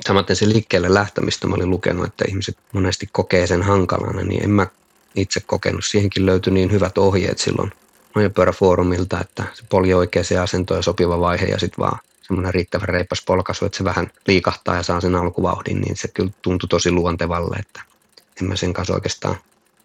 Samaten 0.07 0.37
se 0.37 0.49
liikkeelle 0.49 0.95
lähtemistä 0.95 1.47
mä 1.47 1.55
olin 1.55 1.71
lukenut, 1.71 2.07
että 2.07 2.25
ihmiset 2.29 2.57
monesti 2.73 3.09
kokee 3.13 3.47
sen 3.47 3.63
hankalana, 3.63 4.23
niin 4.23 4.45
en 4.45 4.51
mä 4.51 4.67
itse 5.15 5.41
kokenut. 5.41 5.85
Siihenkin 5.85 6.27
löytyi 6.27 6.53
niin 6.53 6.73
hyvät 6.73 6.99
ohjeet 6.99 7.39
silloin 7.39 7.73
nojapyöräfoorumilta, 8.15 9.21
että 9.21 9.45
se 9.55 9.65
polki 9.69 9.95
oikeaan 9.95 10.43
asentoon 10.43 10.79
ja 10.79 10.83
sopiva 10.83 11.21
vaihe 11.21 11.47
ja 11.47 11.59
sitten 11.59 11.85
vaan 11.85 11.99
semmoinen 12.23 12.55
riittävän 12.55 12.89
reipas 12.89 13.23
polkaisu, 13.27 13.65
että 13.65 13.79
se 13.79 13.85
vähän 13.85 14.11
liikahtaa 14.27 14.77
ja 14.77 14.83
saa 14.83 15.01
sen 15.01 15.15
alkuvauhdin, 15.15 15.81
niin 15.81 15.97
se 15.97 16.09
kyllä 16.09 16.31
tuntui 16.43 16.69
tosi 16.69 16.91
luontevalle, 16.91 17.57
että 17.57 17.83
en 18.41 18.49
mä 18.49 18.57
sen 18.57 18.73
kanssa 18.73 18.95
oikeastaan 18.95 19.37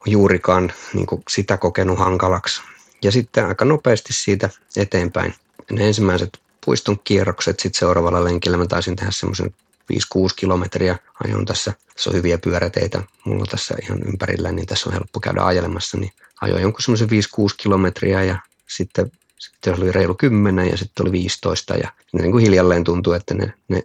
juurikaan 0.06 0.74
niin 0.94 1.08
sitä 1.30 1.58
kokenut 1.58 2.00
hankalaksi. 2.00 2.62
Ja 3.04 3.12
sitten 3.12 3.46
aika 3.46 3.66
nopeasti 3.66 4.14
siitä 4.14 4.50
eteenpäin 4.78 5.34
ne 5.72 5.88
ensimmäiset 5.88 6.40
puiston 6.66 7.00
kierrokset, 7.04 7.60
sitten 7.60 7.80
seuraavalla 7.80 8.24
lenkillä 8.24 8.58
mä 8.58 8.66
taisin 8.66 8.96
tehdä 8.96 9.12
semmoisen 9.12 9.54
5-6 9.94 9.96
kilometriä 10.36 10.98
ajoin 11.24 11.46
tässä. 11.46 11.74
Tässä 11.94 12.10
on 12.10 12.16
hyviä 12.16 12.38
pyöräteitä 12.38 13.04
mulla 13.26 13.46
tässä 13.46 13.76
ihan 13.84 14.04
ympärillä, 14.08 14.52
niin 14.52 14.68
tässä 14.68 14.90
on 14.90 14.94
helppo 14.94 15.20
käydä 15.20 15.42
ajelemassa. 15.42 15.98
Niin 15.98 16.12
ajoin 16.42 16.62
jonkun 16.62 16.82
semmoisen 16.82 17.10
5-6 17.10 17.12
kilometriä 17.58 18.24
ja 18.24 18.38
sitten, 18.68 19.12
sitten 19.38 19.78
oli 19.78 19.92
reilu 19.92 20.14
10 20.14 20.70
ja 20.70 20.78
sitten 20.78 21.04
oli 21.04 21.12
15 21.12 21.76
ja 21.76 21.92
niin 22.12 22.32
kuin 22.32 22.46
hiljalleen 22.46 22.84
tuntuu, 22.84 23.14
että 23.14 23.34
ne, 23.34 23.54
ne 23.68 23.84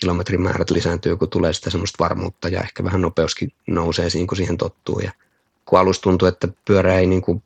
kilometrimäärät 0.00 0.70
lisääntyy, 0.70 1.16
kun 1.16 1.28
tulee 1.28 1.52
sitä 1.52 1.70
semmoista 1.70 2.04
varmuutta 2.04 2.48
ja 2.48 2.60
ehkä 2.60 2.84
vähän 2.84 3.00
nopeuskin 3.00 3.52
nousee 3.66 4.10
siinä, 4.10 4.26
kun 4.26 4.36
siihen 4.36 4.56
tottuu. 4.56 5.00
Ja 5.00 5.12
kun 5.64 5.78
alussa 5.78 6.02
tuntuu, 6.02 6.28
että 6.28 6.48
pyörä 6.64 6.98
ei 6.98 7.06
niin 7.06 7.22
kuin 7.22 7.42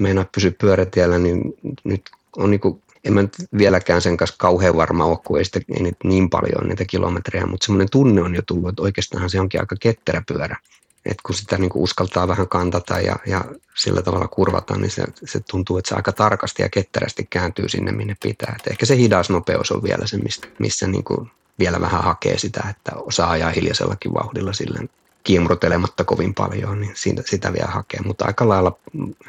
meinaa 0.00 0.26
pysyä 0.34 0.52
pyörätiellä, 0.60 1.18
niin 1.18 1.40
nyt 1.84 2.10
on 2.36 2.50
niin 2.50 2.60
kuin 2.60 2.82
en 3.04 3.12
mä 3.12 3.22
nyt 3.22 3.36
vieläkään 3.58 4.02
sen 4.02 4.16
kanssa 4.16 4.36
kauhean 4.38 4.76
varma 4.76 5.04
ole, 5.04 5.18
kun 5.24 5.38
ei, 5.38 5.44
sitä, 5.44 5.60
ei 5.76 5.92
niin 6.04 6.30
paljon 6.30 6.68
niitä 6.68 6.84
kilometrejä, 6.84 7.46
mutta 7.46 7.66
semmoinen 7.66 7.90
tunne 7.90 8.22
on 8.22 8.34
jo 8.34 8.42
tullut, 8.46 8.68
että 8.68 8.82
oikeastaan 8.82 9.30
se 9.30 9.40
onkin 9.40 9.60
aika 9.60 9.76
ketterä 9.80 10.22
pyörä. 10.28 10.56
että 11.04 11.22
kun 11.26 11.34
sitä 11.34 11.58
niin 11.58 11.70
kuin 11.70 11.82
uskaltaa 11.82 12.28
vähän 12.28 12.48
kantata 12.48 13.00
ja, 13.00 13.16
ja 13.26 13.44
sillä 13.74 14.02
tavalla 14.02 14.28
kurvata, 14.28 14.76
niin 14.76 14.90
se, 14.90 15.04
se 15.24 15.40
tuntuu, 15.40 15.78
että 15.78 15.88
se 15.88 15.94
aika 15.94 16.12
tarkasti 16.12 16.62
ja 16.62 16.68
ketterästi 16.68 17.26
kääntyy 17.30 17.68
sinne, 17.68 17.92
minne 17.92 18.16
pitää. 18.22 18.56
Et 18.60 18.66
ehkä 18.66 18.86
se 18.86 18.96
hidas 18.96 19.30
nopeus 19.30 19.72
on 19.72 19.82
vielä 19.82 20.06
se, 20.06 20.16
missä, 20.16 20.46
missä 20.58 20.86
niin 20.86 21.04
kuin 21.04 21.30
vielä 21.58 21.80
vähän 21.80 22.02
hakee 22.02 22.38
sitä, 22.38 22.62
että 22.70 22.92
osaa 22.96 23.30
ajaa 23.30 23.50
hiljaisellakin 23.50 24.14
vauhdilla 24.14 24.52
silleen 24.52 24.90
kiemurtelematta 25.24 26.04
kovin 26.04 26.34
paljon, 26.34 26.80
niin 26.80 26.92
siitä, 26.94 27.22
sitä 27.26 27.52
vielä 27.52 27.70
hakee. 27.70 28.00
Mutta 28.04 28.24
aika 28.24 28.48
lailla 28.48 28.78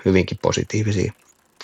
hyvinkin 0.06 0.40
positiivisia 0.42 1.14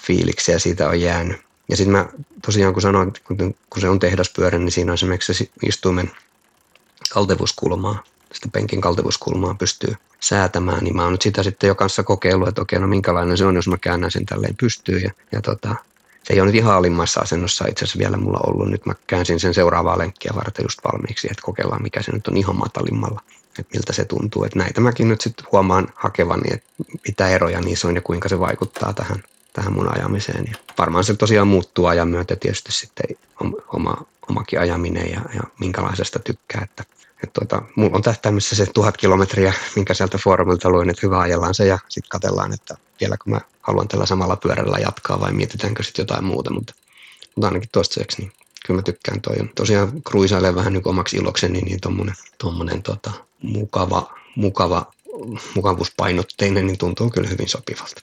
fiiliksiä 0.07 0.59
siitä 0.59 0.89
on 0.89 1.01
jäänyt. 1.01 1.50
Ja 1.71 1.77
sitten 1.77 1.91
mä 1.91 2.05
tosiaan 2.45 2.73
kun 2.73 2.81
sanoin, 2.81 3.07
että 3.07 3.21
kun 3.69 3.81
se 3.81 3.89
on 3.89 3.99
tehdaspyörä, 3.99 4.57
niin 4.57 4.71
siinä 4.71 4.91
on 4.91 4.93
esimerkiksi 4.93 5.33
se 5.33 5.49
istuimen 5.63 6.11
kaltevuskulmaa, 7.13 8.03
sitä 8.33 8.49
penkin 8.51 8.81
kaltevuskulmaa 8.81 9.53
pystyy 9.53 9.95
säätämään, 10.19 10.83
niin 10.83 10.95
mä 10.95 11.03
oon 11.03 11.11
nyt 11.11 11.21
sitä 11.21 11.43
sitten 11.43 11.67
jo 11.67 11.75
kanssa 11.75 12.03
kokeillut, 12.03 12.47
että 12.47 12.61
okei, 12.61 12.79
no 12.79 12.87
minkälainen 12.87 13.37
se 13.37 13.45
on, 13.45 13.55
jos 13.55 13.67
mä 13.67 13.77
käännän 13.77 14.11
sen 14.11 14.25
tälleen 14.25 14.55
pystyyn. 14.59 15.03
Ja, 15.03 15.11
ja 15.31 15.41
tota, 15.41 15.75
se 16.23 16.33
ei 16.33 16.41
ole 16.41 16.47
nyt 16.47 16.55
ihan 16.55 16.75
alimmassa 16.75 17.21
asennossa 17.21 17.65
itse 17.67 17.85
asiassa 17.85 17.99
vielä 17.99 18.17
mulla 18.17 18.39
ollut. 18.47 18.69
Nyt 18.69 18.85
mä 18.85 18.93
käänsin 19.07 19.39
sen 19.39 19.53
seuraavaa 19.53 19.97
lenkkiä 19.97 20.31
varten 20.35 20.65
just 20.65 20.79
valmiiksi, 20.83 21.27
että 21.31 21.41
kokeillaan 21.41 21.83
mikä 21.83 22.01
se 22.01 22.11
nyt 22.11 22.27
on 22.27 22.37
ihan 22.37 22.55
matalimmalla, 22.55 23.21
että 23.59 23.73
miltä 23.73 23.93
se 23.93 24.05
tuntuu. 24.05 24.43
Että 24.43 24.59
näitä 24.59 24.81
mäkin 24.81 25.07
nyt 25.07 25.21
sitten 25.21 25.45
huomaan 25.51 25.87
hakevani, 25.95 26.53
että 26.53 26.67
mitä 27.07 27.29
eroja 27.29 27.61
niissä 27.61 27.87
on 27.87 27.95
ja 27.95 28.01
kuinka 28.01 28.29
se 28.29 28.39
vaikuttaa 28.39 28.93
tähän 28.93 29.23
tähän 29.53 29.73
mun 29.73 29.97
ajamiseen. 29.97 30.45
Ja 30.51 30.57
varmaan 30.77 31.03
se 31.03 31.15
tosiaan 31.15 31.47
muuttuu 31.47 31.85
ajan 31.85 32.07
myötä 32.07 32.35
tietysti 32.35 32.71
sitten 32.71 33.17
oma, 33.73 34.05
omakin 34.29 34.59
ajaminen 34.59 35.11
ja, 35.11 35.21
ja 35.35 35.41
minkälaisesta 35.59 36.19
tykkää. 36.19 36.61
Että, 36.63 36.83
että 37.23 37.39
tuota, 37.39 37.61
mulla 37.75 37.95
on 37.95 38.01
tähtäimissä 38.01 38.55
se 38.55 38.65
tuhat 38.65 38.97
kilometriä, 38.97 39.53
minkä 39.75 39.93
sieltä 39.93 40.17
foorumilta 40.17 40.69
luin, 40.69 40.89
että 40.89 41.01
hyvä 41.03 41.19
ajellaan 41.19 41.53
se 41.53 41.65
ja 41.65 41.79
sitten 41.89 42.09
katsellaan, 42.09 42.53
että 42.53 42.77
vieläkö 43.01 43.23
mä 43.27 43.41
haluan 43.61 43.87
tällä 43.87 44.05
samalla 44.05 44.35
pyörällä 44.35 44.77
jatkaa 44.77 45.19
vai 45.19 45.33
mietitäänkö 45.33 45.83
sitten 45.83 46.03
jotain 46.03 46.23
muuta, 46.23 46.53
mutta, 46.53 46.73
mutta 47.35 47.47
ainakin 47.47 47.69
toistaiseksi 47.71 48.21
niin 48.21 48.31
kyllä 48.65 48.77
mä 48.77 48.81
tykkään 48.81 49.21
toi. 49.21 49.35
Tosiaan 49.55 50.03
kruisailee 50.03 50.55
vähän 50.55 50.73
niin 50.73 50.87
omaksi 50.87 51.17
ilokseni, 51.17 51.61
niin 51.61 51.81
tommonen, 51.81 52.15
tommonen 52.37 52.83
tota, 52.83 53.11
mukava, 53.41 54.13
mukava, 54.35 54.91
mukavuuspainotteinen, 55.55 56.67
niin 56.67 56.77
tuntuu 56.77 57.09
kyllä 57.09 57.29
hyvin 57.29 57.49
sopivalta. 57.49 58.01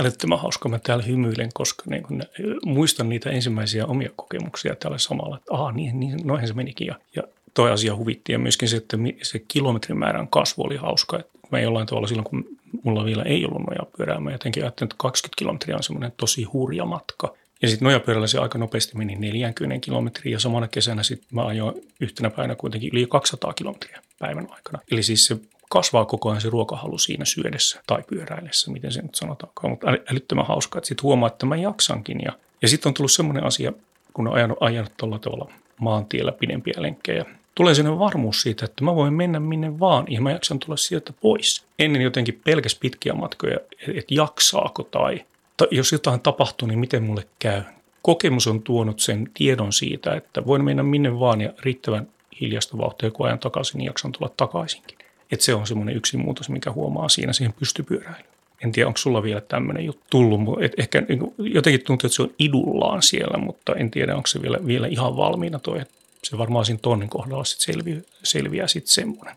Älyttömän 0.00 0.38
hauska. 0.38 0.68
Mä 0.68 0.78
täällä 0.78 1.04
hymyilen, 1.04 1.50
koska 1.54 1.82
niin 1.86 2.02
kun, 2.02 2.22
muistan 2.64 3.08
niitä 3.08 3.30
ensimmäisiä 3.30 3.86
omia 3.86 4.10
kokemuksia 4.16 4.76
täällä 4.76 4.98
samalla, 4.98 5.36
että 5.36 5.54
aha, 5.54 5.72
niin, 5.72 6.00
niin 6.00 6.20
noihin 6.24 6.48
se 6.48 6.54
menikin. 6.54 6.86
Ja, 6.86 6.94
ja 7.16 7.22
toi 7.54 7.70
asia 7.70 7.96
huvitti 7.96 8.32
ja 8.32 8.38
myöskin 8.38 8.68
se, 8.68 8.76
että 8.76 8.96
se 9.22 9.38
kilometrimäärän 9.48 10.28
kasvu 10.28 10.62
oli 10.62 10.76
hauska. 10.76 11.18
Että 11.18 11.38
mä 11.52 11.60
jollain 11.60 11.86
tavalla 11.86 12.06
silloin, 12.06 12.28
kun 12.28 12.44
mulla 12.82 13.04
vielä 13.04 13.22
ei 13.22 13.44
ollut 13.44 13.66
nojapyörää, 13.66 14.20
mä 14.20 14.32
jotenkin 14.32 14.62
ajattelin, 14.62 14.86
että 14.86 14.96
20 14.98 15.38
kilometriä 15.38 15.76
on 15.76 15.82
semmoinen 15.82 16.12
tosi 16.16 16.44
hurja 16.44 16.84
matka. 16.84 17.34
Ja 17.62 17.68
sitten 17.68 17.86
nojapyörällä 17.86 18.26
se 18.26 18.38
aika 18.38 18.58
nopeasti 18.58 18.98
meni 18.98 19.16
40 19.16 19.84
kilometriä 19.84 20.32
ja 20.32 20.40
samana 20.40 20.68
kesänä 20.68 21.02
sitten 21.02 21.28
mä 21.30 21.46
ajoin 21.46 21.74
yhtenä 22.00 22.30
päivänä 22.30 22.54
kuitenkin 22.54 22.90
yli 22.92 23.06
200 23.06 23.52
kilometriä 23.52 24.02
päivän 24.18 24.46
aikana. 24.50 24.78
Eli 24.90 25.02
siis 25.02 25.26
se 25.26 25.36
kasvaa 25.72 26.04
koko 26.04 26.28
ajan 26.28 26.40
se 26.40 26.50
ruokahalu 26.50 26.98
siinä 26.98 27.24
syödessä 27.24 27.82
tai 27.86 28.02
pyöräillessä, 28.02 28.70
miten 28.70 28.92
se 28.92 29.02
nyt 29.02 29.14
sanotaankaan. 29.14 29.70
Mutta 29.70 29.86
älyttömän 29.90 30.46
hauskaa, 30.46 30.78
että 30.78 30.88
sitten 30.88 31.02
huomaa, 31.02 31.26
että 31.26 31.46
mä 31.46 31.56
jaksankin. 31.56 32.20
Ja, 32.24 32.32
ja 32.62 32.68
sitten 32.68 32.90
on 32.90 32.94
tullut 32.94 33.12
semmoinen 33.12 33.44
asia, 33.44 33.72
kun 34.14 34.28
on 34.28 34.34
ajanut, 34.34 34.58
ajanut 34.60 34.92
tuolla 34.96 35.18
tavalla 35.18 35.52
maantiellä 35.78 36.32
pidempiä 36.32 36.74
lenkkejä, 36.76 37.24
tulee 37.54 37.74
sellainen 37.74 37.98
varmuus 37.98 38.42
siitä, 38.42 38.64
että 38.64 38.84
mä 38.84 38.94
voin 38.94 39.14
mennä 39.14 39.40
minne 39.40 39.80
vaan 39.80 40.04
ja 40.08 40.20
mä 40.20 40.30
jaksan 40.30 40.58
tulla 40.58 40.76
sieltä 40.76 41.12
pois. 41.20 41.64
Ennen 41.78 42.02
jotenkin 42.02 42.40
pelkäs 42.44 42.74
pitkiä 42.74 43.14
matkoja, 43.14 43.58
että 43.88 44.14
jaksaako 44.14 44.82
tai, 44.82 45.24
tai 45.56 45.68
jos 45.70 45.92
jotain 45.92 46.20
tapahtuu, 46.20 46.68
niin 46.68 46.78
miten 46.78 47.02
mulle 47.02 47.26
käy. 47.38 47.62
Kokemus 48.02 48.46
on 48.46 48.62
tuonut 48.62 49.00
sen 49.00 49.30
tiedon 49.34 49.72
siitä, 49.72 50.14
että 50.14 50.46
voin 50.46 50.64
mennä 50.64 50.82
minne 50.82 51.18
vaan 51.20 51.40
ja 51.40 51.52
riittävän 51.62 52.08
hiljasta 52.40 52.78
vauhtia, 52.78 53.10
kun 53.10 53.26
ajan 53.26 53.38
takaisin, 53.38 53.78
niin 53.78 53.86
jaksan 53.86 54.12
tulla 54.12 54.32
takaisinkin. 54.36 55.01
Että 55.32 55.44
se 55.44 55.54
on 55.54 55.66
semmoinen 55.66 55.96
yksi 55.96 56.16
muutos, 56.16 56.48
mikä 56.48 56.72
huomaa 56.72 57.08
siinä 57.08 57.32
siihen 57.32 57.54
pystypyöräilyyn. 57.58 58.32
En 58.64 58.72
tiedä, 58.72 58.86
onko 58.86 58.96
sulla 58.96 59.22
vielä 59.22 59.40
tämmöinen 59.40 59.84
juttu 59.84 60.04
tullut, 60.10 60.40
mutta 60.40 60.66
ehkä 60.76 61.00
niin 61.00 61.34
jotenkin 61.38 61.84
tuntuu, 61.84 62.06
että 62.06 62.16
se 62.16 62.22
on 62.22 62.34
idullaan 62.38 63.02
siellä, 63.02 63.38
mutta 63.38 63.74
en 63.74 63.90
tiedä, 63.90 64.16
onko 64.16 64.26
se 64.26 64.42
vielä, 64.42 64.58
vielä 64.66 64.86
ihan 64.86 65.16
valmiina 65.16 65.58
toi, 65.58 65.80
se 66.24 66.38
varmaan 66.38 66.64
siinä 66.64 66.78
tonnin 66.82 67.08
kohdalla 67.08 67.44
sit 67.44 67.60
selviää, 67.60 68.00
selviää 68.22 68.68
sitten 68.68 68.92
semmoinen. 68.92 69.34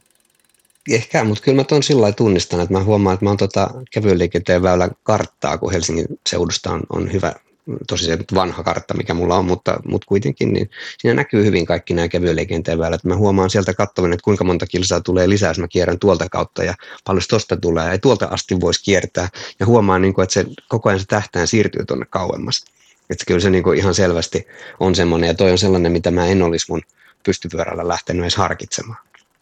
Ehkä, 0.91 1.23
mutta 1.23 1.43
kyllä 1.43 1.55
mä 1.55 1.63
tuon 1.63 1.83
sillä 1.83 2.11
tunnistan, 2.11 2.59
että 2.59 2.73
mä 2.73 2.83
huomaan, 2.83 3.13
että 3.13 3.25
mä 3.25 3.29
oon 3.29 3.37
tota 3.37 3.69
kevyen 3.91 4.19
liikenteen 4.19 4.61
väylän 4.61 4.91
karttaa, 5.03 5.57
kun 5.57 5.71
Helsingin 5.71 6.05
seudusta 6.29 6.71
on, 6.71 6.83
on 6.89 7.13
hyvä, 7.13 7.33
tosi 7.87 8.05
se 8.05 8.17
vanha 8.35 8.63
kartta, 8.63 8.93
mikä 8.93 9.13
mulla 9.13 9.37
on, 9.37 9.45
mutta, 9.45 9.79
mutta 9.85 10.05
kuitenkin, 10.07 10.53
niin 10.53 10.69
siinä 10.97 11.13
näkyy 11.13 11.45
hyvin 11.45 11.65
kaikki 11.65 11.93
nämä 11.93 12.07
kevyen 12.07 12.35
liikenteen 12.35 12.79
väylät. 12.79 13.03
Mä 13.03 13.15
huomaan 13.15 13.49
sieltä 13.49 13.73
katsovin, 13.73 14.13
että 14.13 14.23
kuinka 14.23 14.43
monta 14.43 14.65
kilsaa 14.65 15.01
tulee 15.01 15.29
lisää, 15.29 15.49
jos 15.49 15.59
mä 15.59 15.67
kierrän 15.67 15.99
tuolta 15.99 16.29
kautta 16.29 16.63
ja 16.63 16.73
paljon 17.05 17.23
tosta 17.29 17.57
tulee. 17.57 17.91
Ja 17.91 17.97
tuolta 17.97 18.25
asti 18.25 18.59
voisi 18.59 18.83
kiertää 18.83 19.29
ja 19.59 19.65
huomaan, 19.65 20.01
niin 20.01 20.13
kuin, 20.13 20.23
että 20.23 20.33
se 20.33 20.45
koko 20.67 20.89
ajan 20.89 20.99
se 20.99 21.05
tähtään 21.05 21.47
siirtyy 21.47 21.85
tuonne 21.85 22.05
kauemmas. 22.09 22.65
Että 23.09 23.25
kyllä 23.27 23.39
se 23.39 23.49
niin 23.49 23.63
kuin 23.63 23.77
ihan 23.77 23.93
selvästi 23.93 24.47
on 24.79 24.95
semmoinen, 24.95 25.27
ja 25.27 25.33
toi 25.33 25.51
on 25.51 25.57
sellainen, 25.57 25.91
mitä 25.91 26.11
mä 26.11 26.27
en 26.27 26.41
olisi 26.41 26.65
mun 26.69 26.81
pystypyörällä 27.25 27.87
lähtenyt 27.87 28.23
edes 28.23 28.35
harkitsemaan. 28.35 28.99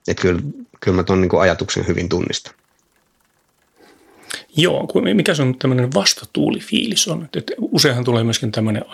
Että 0.08 0.22
kyllä, 0.22 0.42
kyllä 0.80 0.96
mä 0.96 1.04
tuon 1.04 1.22
niin 1.22 1.40
ajatuksen 1.40 1.88
hyvin 1.88 2.10
tunnistan. 2.10 2.54
Joo, 4.58 4.88
mikä 5.14 5.34
se 5.34 5.42
on 5.42 5.58
tämmöinen 5.60 5.94
vastatuulifiilis 5.94 7.08
on? 7.08 7.30
Että 7.38 7.54
useinhan 7.60 8.04
tulee 8.04 8.24
myöskin 8.24 8.52
tämmöinen 8.52 8.86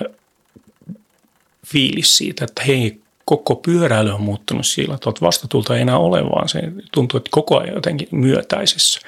fiilis 1.67 2.17
siitä, 2.17 2.45
että 2.45 2.63
hei, 2.63 2.99
koko 3.25 3.55
pyöräily 3.55 4.11
on 4.11 4.21
muuttunut 4.21 4.65
sillä, 4.65 4.93
että 4.93 5.09
vastatuulta 5.21 5.75
ei 5.75 5.81
enää 5.81 5.97
ole, 5.97 6.23
vaan 6.23 6.49
se 6.49 6.61
tuntuu, 6.91 7.17
että 7.17 7.29
koko 7.31 7.59
ajan 7.59 7.75
jotenkin 7.75 8.07
myötäisessä. 8.11 8.99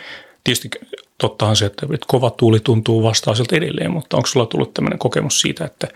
Tietysti 0.43 0.69
tottahan 1.17 1.55
se, 1.55 1.65
että, 1.65 1.87
kova 2.07 2.29
tuuli 2.29 2.59
tuntuu 2.59 3.03
vastaiselta 3.03 3.55
edelleen, 3.55 3.91
mutta 3.91 4.17
onko 4.17 4.27
sulla 4.27 4.45
tullut 4.45 4.73
tämmöinen 4.73 4.99
kokemus 4.99 5.41
siitä, 5.41 5.65
että 5.65 5.87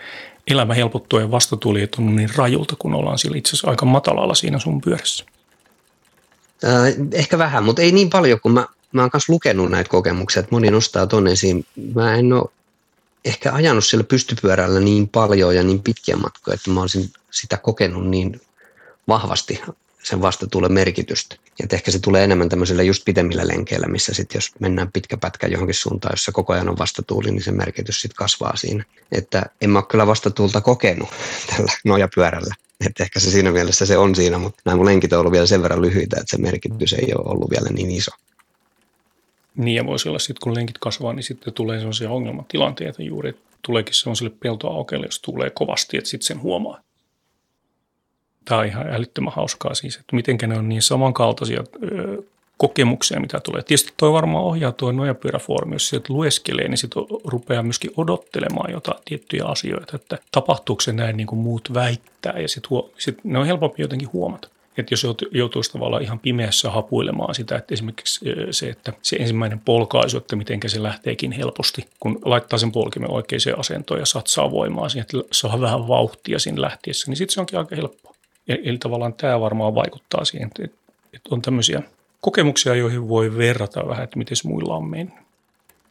elämä 0.48 0.74
helpottuu 0.74 1.20
ja 1.20 1.32
vastatuuli 1.32 1.80
ei 1.80 1.88
tunnu 1.88 2.12
niin 2.12 2.30
rajulta, 2.36 2.76
kun 2.80 2.96
ollaan 2.96 3.18
sillä 3.18 3.38
itse 3.38 3.50
asiassa 3.50 3.70
aika 3.70 3.86
matalalla 3.86 4.34
siinä 4.34 4.60
sun 4.60 4.82
pyörässä? 4.82 5.26
Äh, 6.64 6.94
ehkä 7.12 7.38
vähän, 7.38 7.64
mutta 7.64 7.82
ei 7.82 7.92
niin 7.92 8.10
paljon, 8.10 8.40
kun 8.40 8.52
mä, 8.52 8.66
mä 8.96 9.02
oon 9.02 9.10
myös 9.14 9.30
lukenut 9.30 9.72
näitä 9.72 9.90
kokemuksia, 9.90 10.40
että 10.40 10.56
moni 10.56 10.72
nostaa 10.72 11.08
tuonne 11.08 11.32
esiin. 11.32 11.66
Mä 11.96 12.16
en 12.16 12.34
ole 12.34 12.50
ehkä 13.26 13.54
ajanut 13.54 13.86
sillä 13.86 14.04
pystypyörällä 14.04 14.80
niin 14.80 15.08
paljon 15.08 15.56
ja 15.56 15.64
niin 15.64 15.84
pitkiä 15.84 16.16
matkoja, 16.16 16.56
että 16.56 16.72
mä 16.72 16.82
olisin 16.82 17.10
sitä 17.32 17.58
kokenut 17.58 18.10
niin 18.10 18.42
vahvasti 19.08 19.62
sen 20.04 20.22
vastatuulen 20.22 20.74
merkitystä. 20.74 21.36
Ja 21.60 21.66
ehkä 21.72 21.92
se 21.92 22.00
tulee 22.00 22.24
enemmän 22.24 22.50
tämmöisillä 22.50 22.84
just 22.84 23.06
pitemmillä 23.06 23.48
lenkeillä, 23.48 23.88
missä 23.88 24.14
sitten 24.14 24.38
jos 24.38 24.52
mennään 24.60 24.92
pitkä 24.92 25.18
pätkä 25.18 25.48
johonkin 25.48 25.76
suuntaan, 25.76 26.14
jossa 26.14 26.32
koko 26.32 26.54
ajan 26.54 26.70
on 26.70 26.78
vastatuuli, 26.78 27.32
niin 27.32 27.44
se 27.44 27.52
merkitys 27.52 28.02
sitten 28.02 28.16
kasvaa 28.16 28.56
siinä. 28.56 28.84
Että 29.12 29.46
en 29.62 29.70
mä 29.70 29.80
ole 29.80 29.86
kyllä 29.90 30.08
vastatuulta 30.08 30.62
kokenut 30.62 31.10
tällä 31.56 31.72
nojapyörällä. 31.86 32.56
Että 32.88 33.04
ehkä 33.04 33.20
se 33.20 33.32
siinä 33.32 33.52
mielessä 33.52 33.86
se 33.86 33.98
on 33.98 34.16
siinä, 34.16 34.38
mutta 34.38 34.62
nämä 34.66 34.76
mun 34.76 34.86
lenkit 34.86 35.14
on 35.14 35.20
ollut 35.20 35.32
vielä 35.32 35.46
sen 35.46 35.64
verran 35.64 35.82
lyhyitä, 35.82 36.16
että 36.20 36.36
se 36.36 36.42
merkitys 36.42 36.94
ei 36.94 37.14
ole 37.16 37.32
ollut 37.32 37.52
vielä 37.52 37.70
niin 37.70 37.92
iso. 37.92 38.12
Niin 39.56 39.76
ja 39.76 39.86
voisi 39.86 40.10
olla 40.10 40.20
sitten, 40.20 40.42
kun 40.44 40.56
lenkit 40.56 40.78
kasvaa, 40.78 41.14
niin 41.14 41.24
sitten 41.24 41.54
tulee 41.54 41.80
sellaisia 41.80 42.12
ongelmatilanteita 42.12 43.04
juuri, 43.04 43.30
että 43.30 43.42
tuleekin 43.62 43.94
sellaiselle 43.94 44.36
peltoaukeelle, 44.40 45.08
jos 45.08 45.20
tulee 45.20 45.50
kovasti, 45.50 45.98
että 45.98 46.10
sitten 46.10 46.28
sen 46.28 46.42
huomaa, 46.42 46.80
Tämä 48.46 48.60
on 48.60 48.66
ihan 48.66 48.88
älyttömän 48.94 49.34
hauskaa 49.34 49.74
siis, 49.74 49.96
että 49.96 50.16
miten 50.16 50.38
ne 50.48 50.58
on 50.58 50.70
niin 50.70 50.82
samankaltaisia 50.82 51.64
ö, 51.84 52.24
kokemuksia, 52.58 53.20
mitä 53.20 53.40
tulee. 53.40 53.64
Tietysti 53.64 53.94
tuo 53.98 54.14
varmaan 54.14 54.44
ohjaa 54.44 54.72
tuo 54.72 54.92
nojapyöräfoorumi, 54.92 55.76
jos 55.76 55.90
sieltä 55.90 56.14
lueskelee, 56.14 56.68
niin 56.68 56.78
sitten 56.78 57.04
rupeaa 57.24 57.64
myöskin 57.64 57.92
odottelemaan 57.98 58.72
jotain 58.72 58.98
tiettyjä 59.06 59.46
asioita, 59.46 59.96
että 59.96 60.18
tapahtuuko 60.32 60.82
se 60.82 60.94
näin 60.94 61.18
niin 61.18 61.28
kuin 61.28 61.40
muut 61.40 61.74
väittää, 61.74 62.40
ja 62.40 62.48
sitten 62.48 62.78
sit 62.98 63.18
ne 63.24 63.40
on 63.40 63.46
helpompi 63.46 63.82
jotenkin 63.82 64.14
huomata. 64.14 64.48
Että 64.78 64.94
jos 64.94 65.08
joutuisi 65.32 65.72
tavallaan 65.72 66.04
ihan 66.04 66.20
pimeässä 66.20 66.72
hapuilemaan 66.72 67.36
sitä, 67.36 67.56
että 67.56 67.74
esimerkiksi 67.74 68.26
se, 68.52 68.70
että 68.70 68.94
se 69.02 69.16
ensimmäinen 69.16 69.60
polkaisu, 69.60 70.18
että 70.18 70.36
miten 70.36 70.60
se 70.66 70.84
lähteekin 70.84 71.32
helposti, 71.32 71.88
kun 72.00 72.20
laittaa 72.26 72.60
sen 72.60 72.72
polkimen 72.72 73.12
oikeaan 73.12 73.60
asentoon 73.60 74.00
ja 74.00 74.06
satsaa 74.06 74.52
voimaa 74.52 74.90
siihen, 74.90 75.02
että 75.02 75.28
saa 75.32 75.62
vähän 75.62 75.88
vauhtia 75.88 76.40
siinä 76.40 76.62
lähtiessä, 76.62 77.12
niin 77.12 77.18
sitten 77.18 77.34
se 77.34 77.40
onkin 77.40 77.60
aika 77.60 77.76
helppoa. 77.76 78.16
Eli 78.48 78.78
tavallaan 78.78 79.14
tämä 79.14 79.40
varmaan 79.40 79.76
vaikuttaa 79.76 80.26
siihen, 80.26 80.48
että, 80.48 80.64
että 81.14 81.30
on 81.32 81.42
tämmöisiä 81.42 81.82
kokemuksia, 82.22 82.76
joihin 82.76 83.10
voi 83.10 83.38
verrata 83.38 83.88
vähän, 83.88 84.04
että 84.04 84.18
miten 84.18 84.38
muilla 84.44 84.76
on 84.76 84.90
mennyt. 84.90 85.25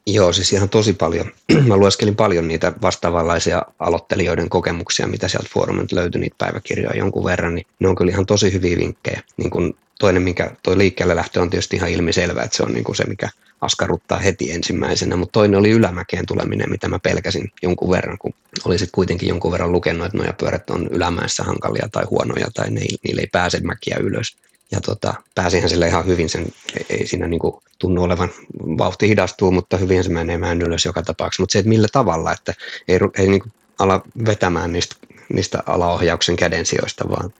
Joo, 0.07 0.33
siis 0.33 0.53
ihan 0.53 0.69
tosi 0.69 0.93
paljon. 0.93 1.33
Mä 1.69 1.77
lueskelin 1.77 2.17
paljon 2.17 2.49
niitä 2.49 2.73
vastaavanlaisia 2.83 3.63
aloittelijoiden 3.79 4.49
kokemuksia, 4.49 5.07
mitä 5.07 5.29
sieltä 5.29 5.49
foorumilta 5.53 5.97
löytyi 5.97 6.21
niitä 6.21 6.37
päiväkirjoja 6.39 6.97
jonkun 6.97 7.25
verran, 7.25 7.55
niin 7.55 7.67
ne 7.79 7.89
on 7.89 7.97
kyllä 7.97 8.13
ihan 8.13 8.27
tosi 8.27 8.53
hyviä 8.53 8.79
vinkkejä. 8.79 9.21
Niin 9.37 9.51
kun 9.51 9.75
toinen, 9.99 10.23
mikä 10.23 10.51
toi 10.63 10.79
liikkeelle 10.79 11.17
lähtö 11.17 11.43
on 11.43 11.51
tietysti 11.51 11.77
ihan 11.77 11.91
ilmiselvä, 11.91 12.43
että 12.43 12.57
se 12.57 12.63
on 12.63 12.73
niin 12.73 12.85
kuin 12.85 12.97
se, 12.97 13.05
mikä 13.05 13.29
askarruttaa 13.61 14.19
heti 14.19 14.53
ensimmäisenä, 14.53 15.17
mutta 15.17 15.33
toinen 15.33 15.61
oli 15.61 15.71
ylämäkeen 15.71 16.27
tuleminen, 16.27 16.71
mitä 16.71 16.89
mä 16.89 16.99
pelkäsin 16.99 17.53
jonkun 17.63 17.91
verran, 17.91 18.19
kun 18.19 18.35
olisit 18.65 18.89
kuitenkin 18.93 19.29
jonkun 19.29 19.53
verran 19.53 19.73
lukenut, 19.73 20.07
että 20.07 20.33
pyörät 20.39 20.71
on 20.71 20.89
ylämäessä 20.91 21.45
hankalia 21.45 21.89
tai 21.93 22.05
huonoja 22.05 22.47
tai 22.55 22.71
ne, 22.71 22.81
niille 23.05 23.21
ei 23.21 23.29
pääse 23.33 23.61
mäkiä 23.61 23.97
ylös. 24.01 24.37
Ja 24.71 24.81
tota, 24.81 25.15
pääsihän 25.35 25.69
sille 25.69 25.89
ihan 25.89 26.07
hyvin, 26.07 26.29
sen 26.29 26.47
ei 26.91 27.07
siinä 27.07 27.29
niin 27.29 27.41
kuin 27.41 27.55
tunnu 27.79 28.03
olevan, 28.03 28.31
vauhti 28.79 29.09
hidastuu, 29.09 29.51
mutta 29.51 29.77
hyvin 29.77 30.05
se 30.05 30.11
menee 30.11 30.39
ylös 30.67 30.85
joka 30.85 31.03
tapauksessa. 31.03 31.43
Mutta 31.43 31.53
se, 31.53 31.59
että 31.59 31.69
millä 31.69 31.89
tavalla, 31.93 32.33
että 32.33 32.55
ei, 32.89 32.99
ei 33.19 33.29
niin 33.29 33.43
ala 33.79 34.03
vetämään 34.27 34.73
niistä, 34.73 34.97
niistä 35.33 35.63
alaohjauksen 35.67 36.37
kädensijoista, 36.37 37.09
vaan 37.09 37.35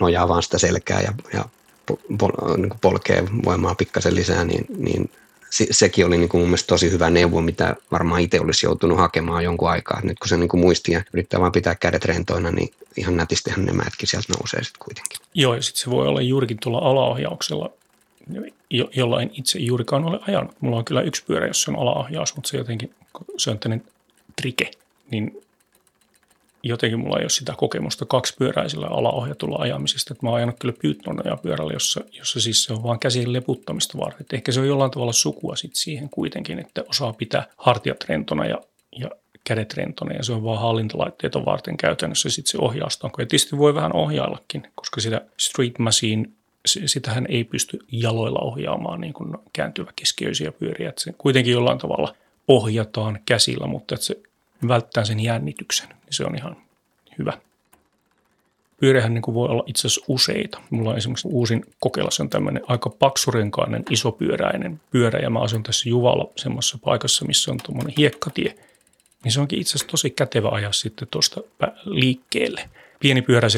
nojaa 0.00 0.28
vaan 0.28 0.42
sitä 0.42 0.58
selkää 0.58 1.00
ja, 1.00 1.12
ja 1.32 1.44
pol, 2.18 2.30
niin 2.56 2.68
kuin 2.68 2.80
polkee 2.80 3.24
voimaa 3.44 3.74
pikkasen 3.74 4.14
lisää, 4.14 4.44
niin, 4.44 4.66
niin 4.78 5.10
se, 5.50 5.66
sekin 5.70 6.06
oli 6.06 6.18
niin 6.18 6.30
mun 6.32 6.42
mielestä 6.42 6.66
tosi 6.66 6.90
hyvä 6.90 7.10
neuvo, 7.10 7.40
mitä 7.40 7.76
varmaan 7.92 8.20
itse 8.20 8.40
olisi 8.40 8.66
joutunut 8.66 8.98
hakemaan 8.98 9.44
jonkun 9.44 9.70
aikaa. 9.70 10.00
Nyt 10.02 10.18
kun 10.18 10.28
se 10.28 10.36
niin 10.36 10.48
kuin 10.48 10.60
muistii 10.60 10.94
ja 10.94 11.02
yrittää 11.12 11.40
vaan 11.40 11.52
pitää 11.52 11.74
kädet 11.74 12.04
rentoina, 12.04 12.50
niin 12.50 12.70
ihan 12.96 13.16
nätistihän 13.16 13.64
ne 13.64 13.72
mätkin 13.72 14.08
sieltä 14.08 14.32
nousee 14.32 14.64
sitten 14.64 14.84
kuitenkin. 14.84 15.18
Joo, 15.38 15.54
ja 15.54 15.62
sitten 15.62 15.80
se 15.80 15.90
voi 15.90 16.08
olla 16.08 16.20
juurikin 16.20 16.56
tuolla 16.62 16.78
alaohjauksella, 16.78 17.70
jo, 18.70 18.88
jolla 18.96 19.22
en 19.22 19.30
itse 19.32 19.58
juurikaan 19.58 20.04
ole 20.04 20.20
ajanut. 20.28 20.56
Mulla 20.60 20.76
on 20.76 20.84
kyllä 20.84 21.00
yksi 21.00 21.24
pyörä, 21.24 21.46
jossa 21.46 21.72
on 21.72 21.78
alaohjaus, 21.78 22.34
mutta 22.34 22.50
se 22.50 22.56
jotenkin, 22.56 22.94
se 23.36 23.50
on 23.50 23.58
tämmöinen 23.58 23.86
trike, 24.36 24.70
niin 25.10 25.42
jotenkin 26.62 26.98
mulla 26.98 27.18
ei 27.18 27.22
ole 27.22 27.30
sitä 27.30 27.54
kokemusta 27.56 28.06
kaksipyöräisellä 28.06 28.86
alaohjatulla 28.86 29.56
ajamisesta. 29.58 30.14
Että 30.14 30.26
mä 30.26 30.30
oon 30.30 30.36
ajanut 30.36 30.56
kyllä 30.58 30.74
pyytnonoja 30.82 31.36
pyörällä, 31.36 31.72
jossa, 31.72 32.00
jossa 32.12 32.40
siis 32.40 32.64
se 32.64 32.72
on 32.72 32.82
vaan 32.82 32.98
käsien 32.98 33.32
leputtamista 33.32 33.98
varten. 33.98 34.20
Et 34.20 34.32
ehkä 34.32 34.52
se 34.52 34.60
on 34.60 34.68
jollain 34.68 34.90
tavalla 34.90 35.12
sukua 35.12 35.56
sit 35.56 35.74
siihen 35.74 36.08
kuitenkin, 36.08 36.58
että 36.58 36.84
osaa 36.88 37.12
pitää 37.12 37.46
hartiat 37.56 38.04
rentona 38.08 38.46
ja, 38.46 38.58
ja 38.96 39.10
kädet 39.44 39.74
rentona 39.74 40.14
ja 40.14 40.22
se 40.22 40.32
on 40.32 40.44
vaan 40.44 40.60
hallintalaitteita 40.60 41.44
varten 41.44 41.76
käytännössä 41.76 42.30
sitten 42.30 42.50
se 42.50 42.58
ohjaustanko. 42.60 43.22
Ja 43.22 43.26
tietysti 43.26 43.58
voi 43.58 43.74
vähän 43.74 43.96
ohjaillakin, 43.96 44.62
koska 44.74 45.00
sitä 45.00 45.20
Street 45.36 45.78
Machine, 45.78 46.28
sitähän 46.66 47.26
ei 47.28 47.44
pysty 47.44 47.78
jaloilla 47.92 48.38
ohjaamaan 48.38 49.00
niin 49.00 49.12
kuin 49.12 49.34
kääntyvä 49.52 49.92
keskiöisiä 49.96 50.52
pyöriä. 50.52 50.88
Että 50.88 51.02
se 51.02 51.14
kuitenkin 51.18 51.52
jollain 51.52 51.78
tavalla 51.78 52.14
ohjataan 52.48 53.18
käsillä, 53.26 53.66
mutta 53.66 53.94
että 53.94 54.06
se 54.06 54.20
välttää 54.68 55.04
sen 55.04 55.20
jännityksen, 55.20 55.88
niin 55.88 55.98
se 56.10 56.24
on 56.24 56.36
ihan 56.36 56.56
hyvä. 57.18 57.32
Pyöreähän 58.80 59.14
niin 59.14 59.34
voi 59.34 59.48
olla 59.48 59.64
itse 59.66 59.80
asiassa 59.80 60.04
useita. 60.08 60.60
Mulla 60.70 60.90
on 60.90 60.96
esimerkiksi 60.96 61.28
uusin 61.28 61.64
kokeilla, 61.80 62.10
se 62.10 62.22
on 62.22 62.30
tämmöinen 62.30 62.62
aika 62.68 62.90
paksurenkainen, 62.90 63.84
isopyöräinen 63.90 64.80
pyörä, 64.90 65.18
ja 65.18 65.30
mä 65.30 65.40
asun 65.40 65.62
tässä 65.62 65.88
Juvalla 65.88 66.32
semmoisessa 66.36 66.78
paikassa, 66.84 67.24
missä 67.24 67.50
on 67.50 67.58
tuommoinen 67.62 67.94
hiekkatie. 67.98 68.54
Niin 69.24 69.32
se 69.32 69.40
onkin 69.40 69.60
itse 69.60 69.70
asiassa 69.70 69.90
tosi 69.90 70.10
kätevä 70.10 70.48
ajaa 70.48 70.72
sitten 70.72 71.08
tuosta 71.10 71.40
liikkeelle. 71.84 72.68
Pieni 73.00 73.22
pyörä 73.22 73.48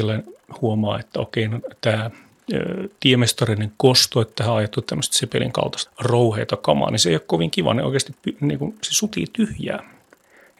huomaa, 0.61 0.99
että 0.99 1.19
okei, 1.19 1.47
no, 1.47 1.59
tämä 1.81 2.11
tiemestarinen 2.99 3.71
kosto, 3.77 4.21
että 4.21 4.43
hän 4.43 4.51
on 4.51 4.57
ajettu 4.57 4.81
tämmöistä 4.81 5.17
sepelin 5.17 5.51
kaltaista 5.51 5.91
rouheita 5.99 6.57
kamaa, 6.57 6.91
niin 6.91 6.99
se 6.99 7.09
ei 7.09 7.15
ole 7.15 7.21
kovin 7.27 7.51
kiva, 7.51 7.73
ne 7.73 7.83
oikeasti 7.83 8.13
niin 8.41 8.59
kuin, 8.59 8.75
se 8.81 8.93
sutii 8.93 9.27
tyhjää. 9.33 9.83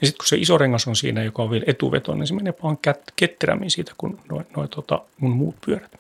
Ja 0.02 0.08
sitten 0.08 0.18
kun 0.18 0.28
se 0.28 0.36
iso 0.36 0.58
rengas 0.58 0.88
on 0.88 0.96
siinä, 0.96 1.24
joka 1.24 1.44
on 1.44 1.52
vielä 1.52 1.66
etuveto, 1.68 2.16
niin 2.16 2.28
se 2.28 2.34
menee 2.34 2.54
vaan 2.64 2.78
ketterämmin 3.16 3.72
siitä 3.72 3.94
kuin 3.98 4.20
noin 4.32 4.46
noi, 4.56 4.68
tota, 4.68 5.02
mun 5.20 5.32
muut 5.32 5.56
pyörät. 5.66 5.92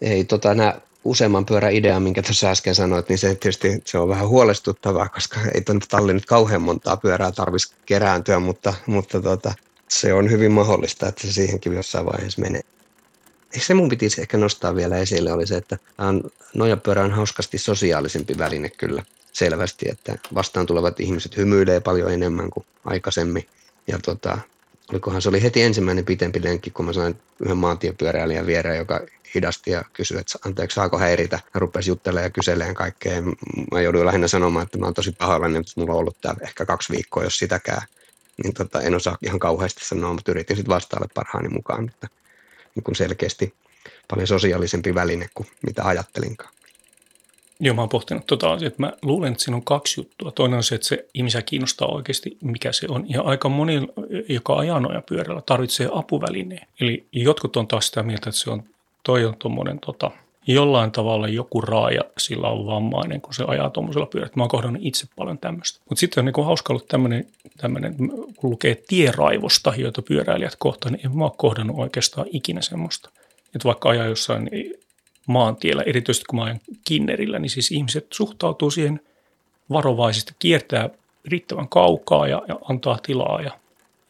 Ei, 0.00 0.24
tota, 0.24 0.54
nämä 0.54 0.74
useamman 1.04 1.46
pyörän 1.46 1.72
idea, 1.72 2.00
minkä 2.00 2.22
tuossa 2.22 2.50
äsken 2.50 2.74
sanoit, 2.74 3.08
niin 3.08 3.18
se 3.18 3.34
tietysti 3.34 3.82
se 3.84 3.98
on 3.98 4.08
vähän 4.08 4.28
huolestuttavaa, 4.28 5.08
koska 5.08 5.40
ei 5.54 5.60
tuonne 5.60 5.86
talli 5.88 6.14
nyt 6.14 6.26
kauhean 6.26 6.62
montaa 6.62 6.96
pyörää 6.96 7.32
tarvitsisi 7.32 7.74
kerääntyä, 7.86 8.38
mutta, 8.38 8.74
mutta 8.86 9.22
tota, 9.22 9.54
se 9.88 10.12
on 10.12 10.30
hyvin 10.30 10.52
mahdollista, 10.52 11.08
että 11.08 11.26
se 11.26 11.32
siihenkin 11.32 11.72
jossain 11.72 12.06
vaiheessa 12.06 12.40
menee. 12.40 12.60
Ehkä 13.54 13.66
se 13.66 13.74
mun 13.74 13.88
piti 13.88 14.06
ehkä 14.20 14.38
nostaa 14.38 14.74
vielä 14.74 14.98
esille 14.98 15.32
oli 15.32 15.46
se, 15.46 15.56
että 15.56 15.78
nojapyörä 16.54 17.04
on 17.04 17.12
hauskasti 17.12 17.58
sosiaalisempi 17.58 18.38
väline 18.38 18.70
kyllä 18.70 19.02
selvästi, 19.32 19.88
että 19.88 20.18
vastaan 20.34 20.66
tulevat 20.66 21.00
ihmiset 21.00 21.36
hymyilee 21.36 21.80
paljon 21.80 22.12
enemmän 22.12 22.50
kuin 22.50 22.66
aikaisemmin. 22.84 23.46
Ja 23.86 23.98
tota, 23.98 24.38
olikohan 24.92 25.22
se 25.22 25.28
oli 25.28 25.42
heti 25.42 25.62
ensimmäinen 25.62 26.04
pitempi 26.04 26.44
lenkki, 26.44 26.70
kun 26.70 26.84
mä 26.84 26.92
sain 26.92 27.20
yhden 27.40 27.56
maantiepyöräilijän 27.56 28.46
viereen, 28.46 28.78
joka 28.78 29.00
hidasti 29.34 29.70
ja 29.70 29.84
kysyi, 29.92 30.18
että 30.18 30.38
anteeksi, 30.46 30.74
saako 30.74 30.98
häiritä. 30.98 31.40
Hän 31.52 31.60
rupesi 31.60 31.90
juttelemaan 31.90 32.24
ja 32.24 32.30
kyselemään 32.30 32.74
kaikkea. 32.74 33.22
Mä 33.72 33.80
jouduin 33.80 34.06
lähinnä 34.06 34.28
sanomaan, 34.28 34.62
että 34.62 34.78
mä 34.78 34.84
oon 34.84 34.94
tosi 34.94 35.12
pahoillani, 35.12 35.56
että 35.58 35.72
mulla 35.76 35.92
on 35.92 35.98
ollut 35.98 36.20
täällä 36.20 36.40
ehkä 36.42 36.66
kaksi 36.66 36.92
viikkoa, 36.92 37.24
jos 37.24 37.38
sitäkään. 37.38 37.82
Niin 38.42 38.54
tota, 38.54 38.80
en 38.80 38.94
osaa 38.94 39.18
ihan 39.22 39.38
kauheasti 39.38 39.84
sanoa, 39.84 40.12
mutta 40.12 40.30
yritin 40.30 40.56
sitten 40.56 40.74
vastailla 40.74 41.08
parhaani 41.14 41.48
mukaan. 41.48 41.88
Että, 41.88 42.08
niin 42.74 42.84
kuin 42.84 42.96
selkeästi 42.96 43.54
paljon 44.10 44.26
sosiaalisempi 44.26 44.94
väline 44.94 45.28
kuin 45.34 45.46
mitä 45.66 45.84
ajattelinkaan. 45.84 46.50
Joo, 47.60 47.74
mä 47.74 47.82
oon 47.82 47.88
pohtinut 47.88 48.26
tota 48.26 48.52
asiaa, 48.52 48.66
että 48.66 48.82
mä 48.82 48.92
luulen, 49.02 49.32
että 49.32 49.44
siinä 49.44 49.56
on 49.56 49.64
kaksi 49.64 50.00
juttua. 50.00 50.30
Toinen 50.30 50.56
on 50.56 50.62
se, 50.62 50.74
että 50.74 50.86
se 50.86 51.06
ihmisiä 51.14 51.42
kiinnostaa 51.42 51.88
oikeasti, 51.88 52.36
mikä 52.42 52.72
se 52.72 52.86
on. 52.88 53.10
Ja 53.10 53.22
aika 53.22 53.48
moni, 53.48 53.88
joka 54.28 54.56
ajaa 54.56 54.80
noja 54.80 55.02
pyörällä, 55.08 55.42
tarvitsee 55.46 55.88
apuvälineen. 55.92 56.66
Eli 56.80 57.06
jotkut 57.12 57.56
on 57.56 57.68
taas 57.68 57.86
sitä 57.86 58.02
mieltä, 58.02 58.30
että 58.30 58.40
se 58.40 58.50
on, 58.50 58.62
toi 59.02 59.24
on 59.24 59.36
tuommoinen 59.38 59.78
tota, 59.78 60.10
jollain 60.46 60.92
tavalla 60.92 61.28
joku 61.28 61.60
raaja, 61.60 62.00
sillä 62.18 62.48
on 62.48 62.66
vammainen, 62.66 63.20
kun 63.20 63.34
se 63.34 63.44
ajaa 63.46 63.70
tuommoisella 63.70 64.06
pyörällä. 64.06 64.32
Mä 64.36 64.42
oon 64.42 64.50
kohdannut 64.50 64.82
itse 64.84 65.06
paljon 65.16 65.38
tämmöistä. 65.38 65.80
Mutta 65.88 66.00
sitten 66.00 66.22
on 66.22 66.32
niin 66.34 66.46
hauska 66.46 66.72
ollut 66.72 66.88
tämmöinen, 66.88 67.26
tämmöinen, 67.56 67.96
kun 68.36 68.50
lukee 68.50 68.82
tieraivosta, 68.88 69.72
joita 69.76 70.02
pyöräilijät 70.02 70.56
kohtaan, 70.58 70.92
niin 70.92 71.06
en 71.06 71.16
mä 71.16 71.24
oon 71.24 71.36
kohdannut 71.36 71.78
oikeastaan 71.78 72.26
ikinä 72.30 72.60
semmoista. 72.60 73.10
Että 73.54 73.66
vaikka 73.66 73.88
ajaa 73.88 74.06
jossain 74.06 74.44
niin 74.44 74.74
maantiellä, 75.28 75.82
erityisesti 75.86 76.24
kun 76.28 76.38
mä 76.38 76.44
ajan 76.44 76.60
kinnerillä, 76.84 77.38
niin 77.38 77.50
siis 77.50 77.72
ihmiset 77.72 78.06
suhtautuu 78.12 78.70
siihen 78.70 79.00
varovaisesti, 79.70 80.32
kiertää 80.38 80.90
riittävän 81.24 81.68
kaukaa 81.68 82.28
ja, 82.28 82.42
ja 82.48 82.58
antaa 82.68 82.98
tilaa 83.02 83.42
ja, 83.42 83.58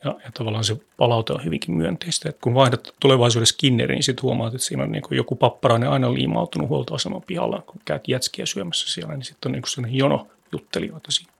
ja, 0.05 0.17
ja 0.25 0.33
tavallaan 0.35 0.65
se 0.65 0.77
palaute 0.97 1.33
on 1.33 1.45
hyvinkin 1.45 1.75
myönteistä. 1.75 2.29
Et 2.29 2.39
kun 2.41 2.55
vaihdat 2.55 2.95
tulevaisuudessa 3.01 3.57
kinneriin, 3.59 3.97
niin 3.97 4.03
sitten 4.03 4.23
huomaat, 4.23 4.55
että 4.55 4.67
siinä 4.67 4.83
on 4.83 4.93
niin 4.93 5.03
joku 5.11 5.35
papparainen 5.35 5.91
aina 5.91 6.15
liimautunut 6.15 6.69
huoltoaseman 6.69 7.23
pihalla, 7.27 7.63
kun 7.67 7.81
käyt 7.85 8.09
jätskiä 8.09 8.47
syömässä 8.47 8.89
siellä, 8.89 9.15
niin 9.15 9.25
sitten 9.25 9.49
on 9.49 9.53
niin 9.53 9.63
sellainen 9.67 9.99
jono 9.99 10.29
juttelijoita 10.53 11.11
siinä. 11.11 11.33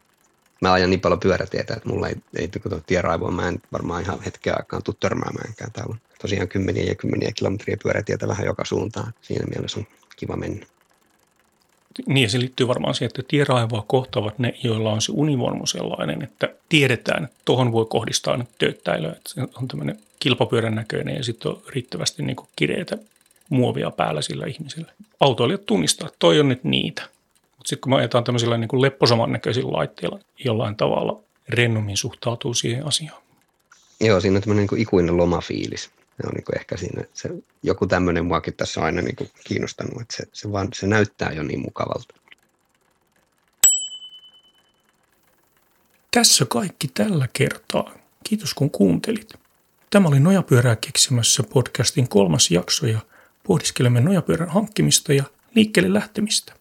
Mä 0.61 0.73
ajan 0.73 0.91
niin 0.91 1.01
paljon 1.01 1.21
pyörätietä, 1.21 1.75
että 1.75 1.89
mulla 1.89 2.09
ei, 2.09 2.17
ei 2.37 2.49
kun 2.63 2.83
tieraivoa, 2.87 3.31
mä 3.31 3.49
en 3.49 3.61
varmaan 3.73 4.03
ihan 4.03 4.21
hetken 4.23 4.55
aikaan 4.57 4.83
tule 4.83 4.97
törmäämäänkään. 5.01 5.73
Täällä 5.73 5.97
tosiaan 6.23 6.49
kymmeniä 6.49 6.85
ja 6.85 6.95
kymmeniä 6.95 7.33
kilometriä 7.37 7.77
pyörätietä 7.83 8.29
vähän 8.29 8.47
joka 8.47 8.65
suuntaan. 8.65 9.13
Siinä 9.23 9.47
mielessä 9.55 9.81
on 9.81 9.87
kiva 10.17 10.37
mennä. 10.37 10.67
Niin 12.07 12.31
se 12.31 12.41
liittyy 12.41 12.69
varmaan 12.69 12.95
siihen, 12.95 13.07
että 13.07 13.23
tieraivoa 13.29 13.85
kohtaavat 13.89 14.39
ne, 14.39 14.55
joilla 14.63 14.93
on 14.93 15.03
se 15.03 15.13
univormu 15.15 15.67
sellainen, 15.67 16.23
että 16.23 16.55
tiedetään, 16.69 17.25
että 17.25 17.37
tuohon 17.45 17.73
voi 17.73 17.87
kohdistaa 17.91 18.37
nyt 18.37 18.49
tööttäilöä. 18.59 19.13
Että 19.13 19.31
se 19.35 19.41
on 19.41 19.69
tämmöinen 19.69 19.99
kilpapyörän 20.21 20.75
näköinen 20.75 21.17
ja 21.17 21.25
sitten 21.25 21.53
on 21.53 21.63
riittävästi 21.69 22.23
niin 22.23 22.37
kireitä 22.57 22.99
muovia 23.49 23.91
päällä 23.91 24.23
sillä 24.23 24.47
ihmisellä. 24.47 24.93
Autoilijat 25.21 25.67
tunnistaa, 25.67 26.07
että 26.07 26.17
toi 26.19 26.41
on 26.41 26.49
nyt 26.49 26.65
niitä. 26.65 27.03
Mutta 27.57 27.69
sitten 27.69 27.81
kun 27.81 27.91
me 27.91 27.97
ajetaan 27.97 28.25
tämmöisillä 28.25 28.59
niin 28.59 28.69
kuin 28.69 28.83
lepposaman 28.83 29.33
näköisillä 29.33 29.73
laitteilla, 29.73 30.19
jollain 30.45 30.77
tavalla 30.77 31.21
rennommin 31.49 31.97
suhtautuu 31.97 32.55
siihen 32.55 32.87
asiaan. 32.87 33.23
Joo, 34.01 34.21
siinä 34.21 34.37
on 34.37 34.43
tämmöinen 34.43 34.67
niin 34.71 34.81
ikuinen 34.81 35.17
lomafiilis. 35.17 35.91
Se 36.21 36.27
on 36.27 36.35
niin 36.35 36.45
kuin 36.45 36.59
ehkä 36.59 36.77
siinä, 36.77 37.05
se, 37.15 37.31
joku 37.63 37.87
tämmöinen 37.87 38.25
muakin 38.25 38.55
tässä 38.55 38.81
on 38.81 38.87
aina 38.87 39.03
niin 39.03 39.17
kuin 39.17 39.31
kiinnostanut, 39.45 40.01
että 40.03 40.17
se, 40.17 40.25
se, 40.33 40.53
vaan, 40.53 40.69
se 40.75 40.87
näyttää 40.87 41.33
jo 41.33 41.43
niin 41.43 41.61
mukavalta. 41.61 42.15
Tässä 46.11 46.45
kaikki 46.45 46.89
tällä 46.89 47.29
kertaa. 47.33 47.95
Kiitos 48.25 48.55
kun 48.55 48.71
kuuntelit. 48.71 49.35
Tämä 49.91 50.09
oli 50.09 50.21
Nojapyörää 50.21 50.77
keksimässä 50.77 51.43
podcastin 51.43 52.09
kolmas 52.09 52.51
jakso 52.51 52.87
ja 52.87 53.01
pohdiskelemme 53.43 54.01
nojapyörän 54.01 54.49
hankkimista 54.49 55.13
ja 55.13 55.25
liikkeelle 55.55 55.95
lähtemistä. 55.95 56.53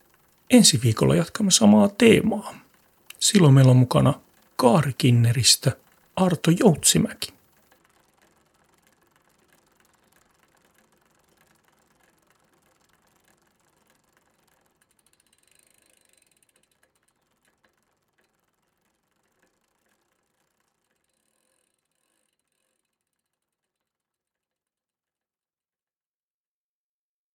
Ensi 0.49 0.79
viikolla 0.83 1.15
jatkamme 1.15 1.51
samaa 1.51 1.89
teemaa. 1.89 2.55
Silloin 3.19 3.53
meillä 3.53 3.71
on 3.71 3.77
mukana 3.77 4.13
Kaarikinneristä 4.55 5.71
Arto 6.15 6.51
Joutsimäki. 6.59 7.36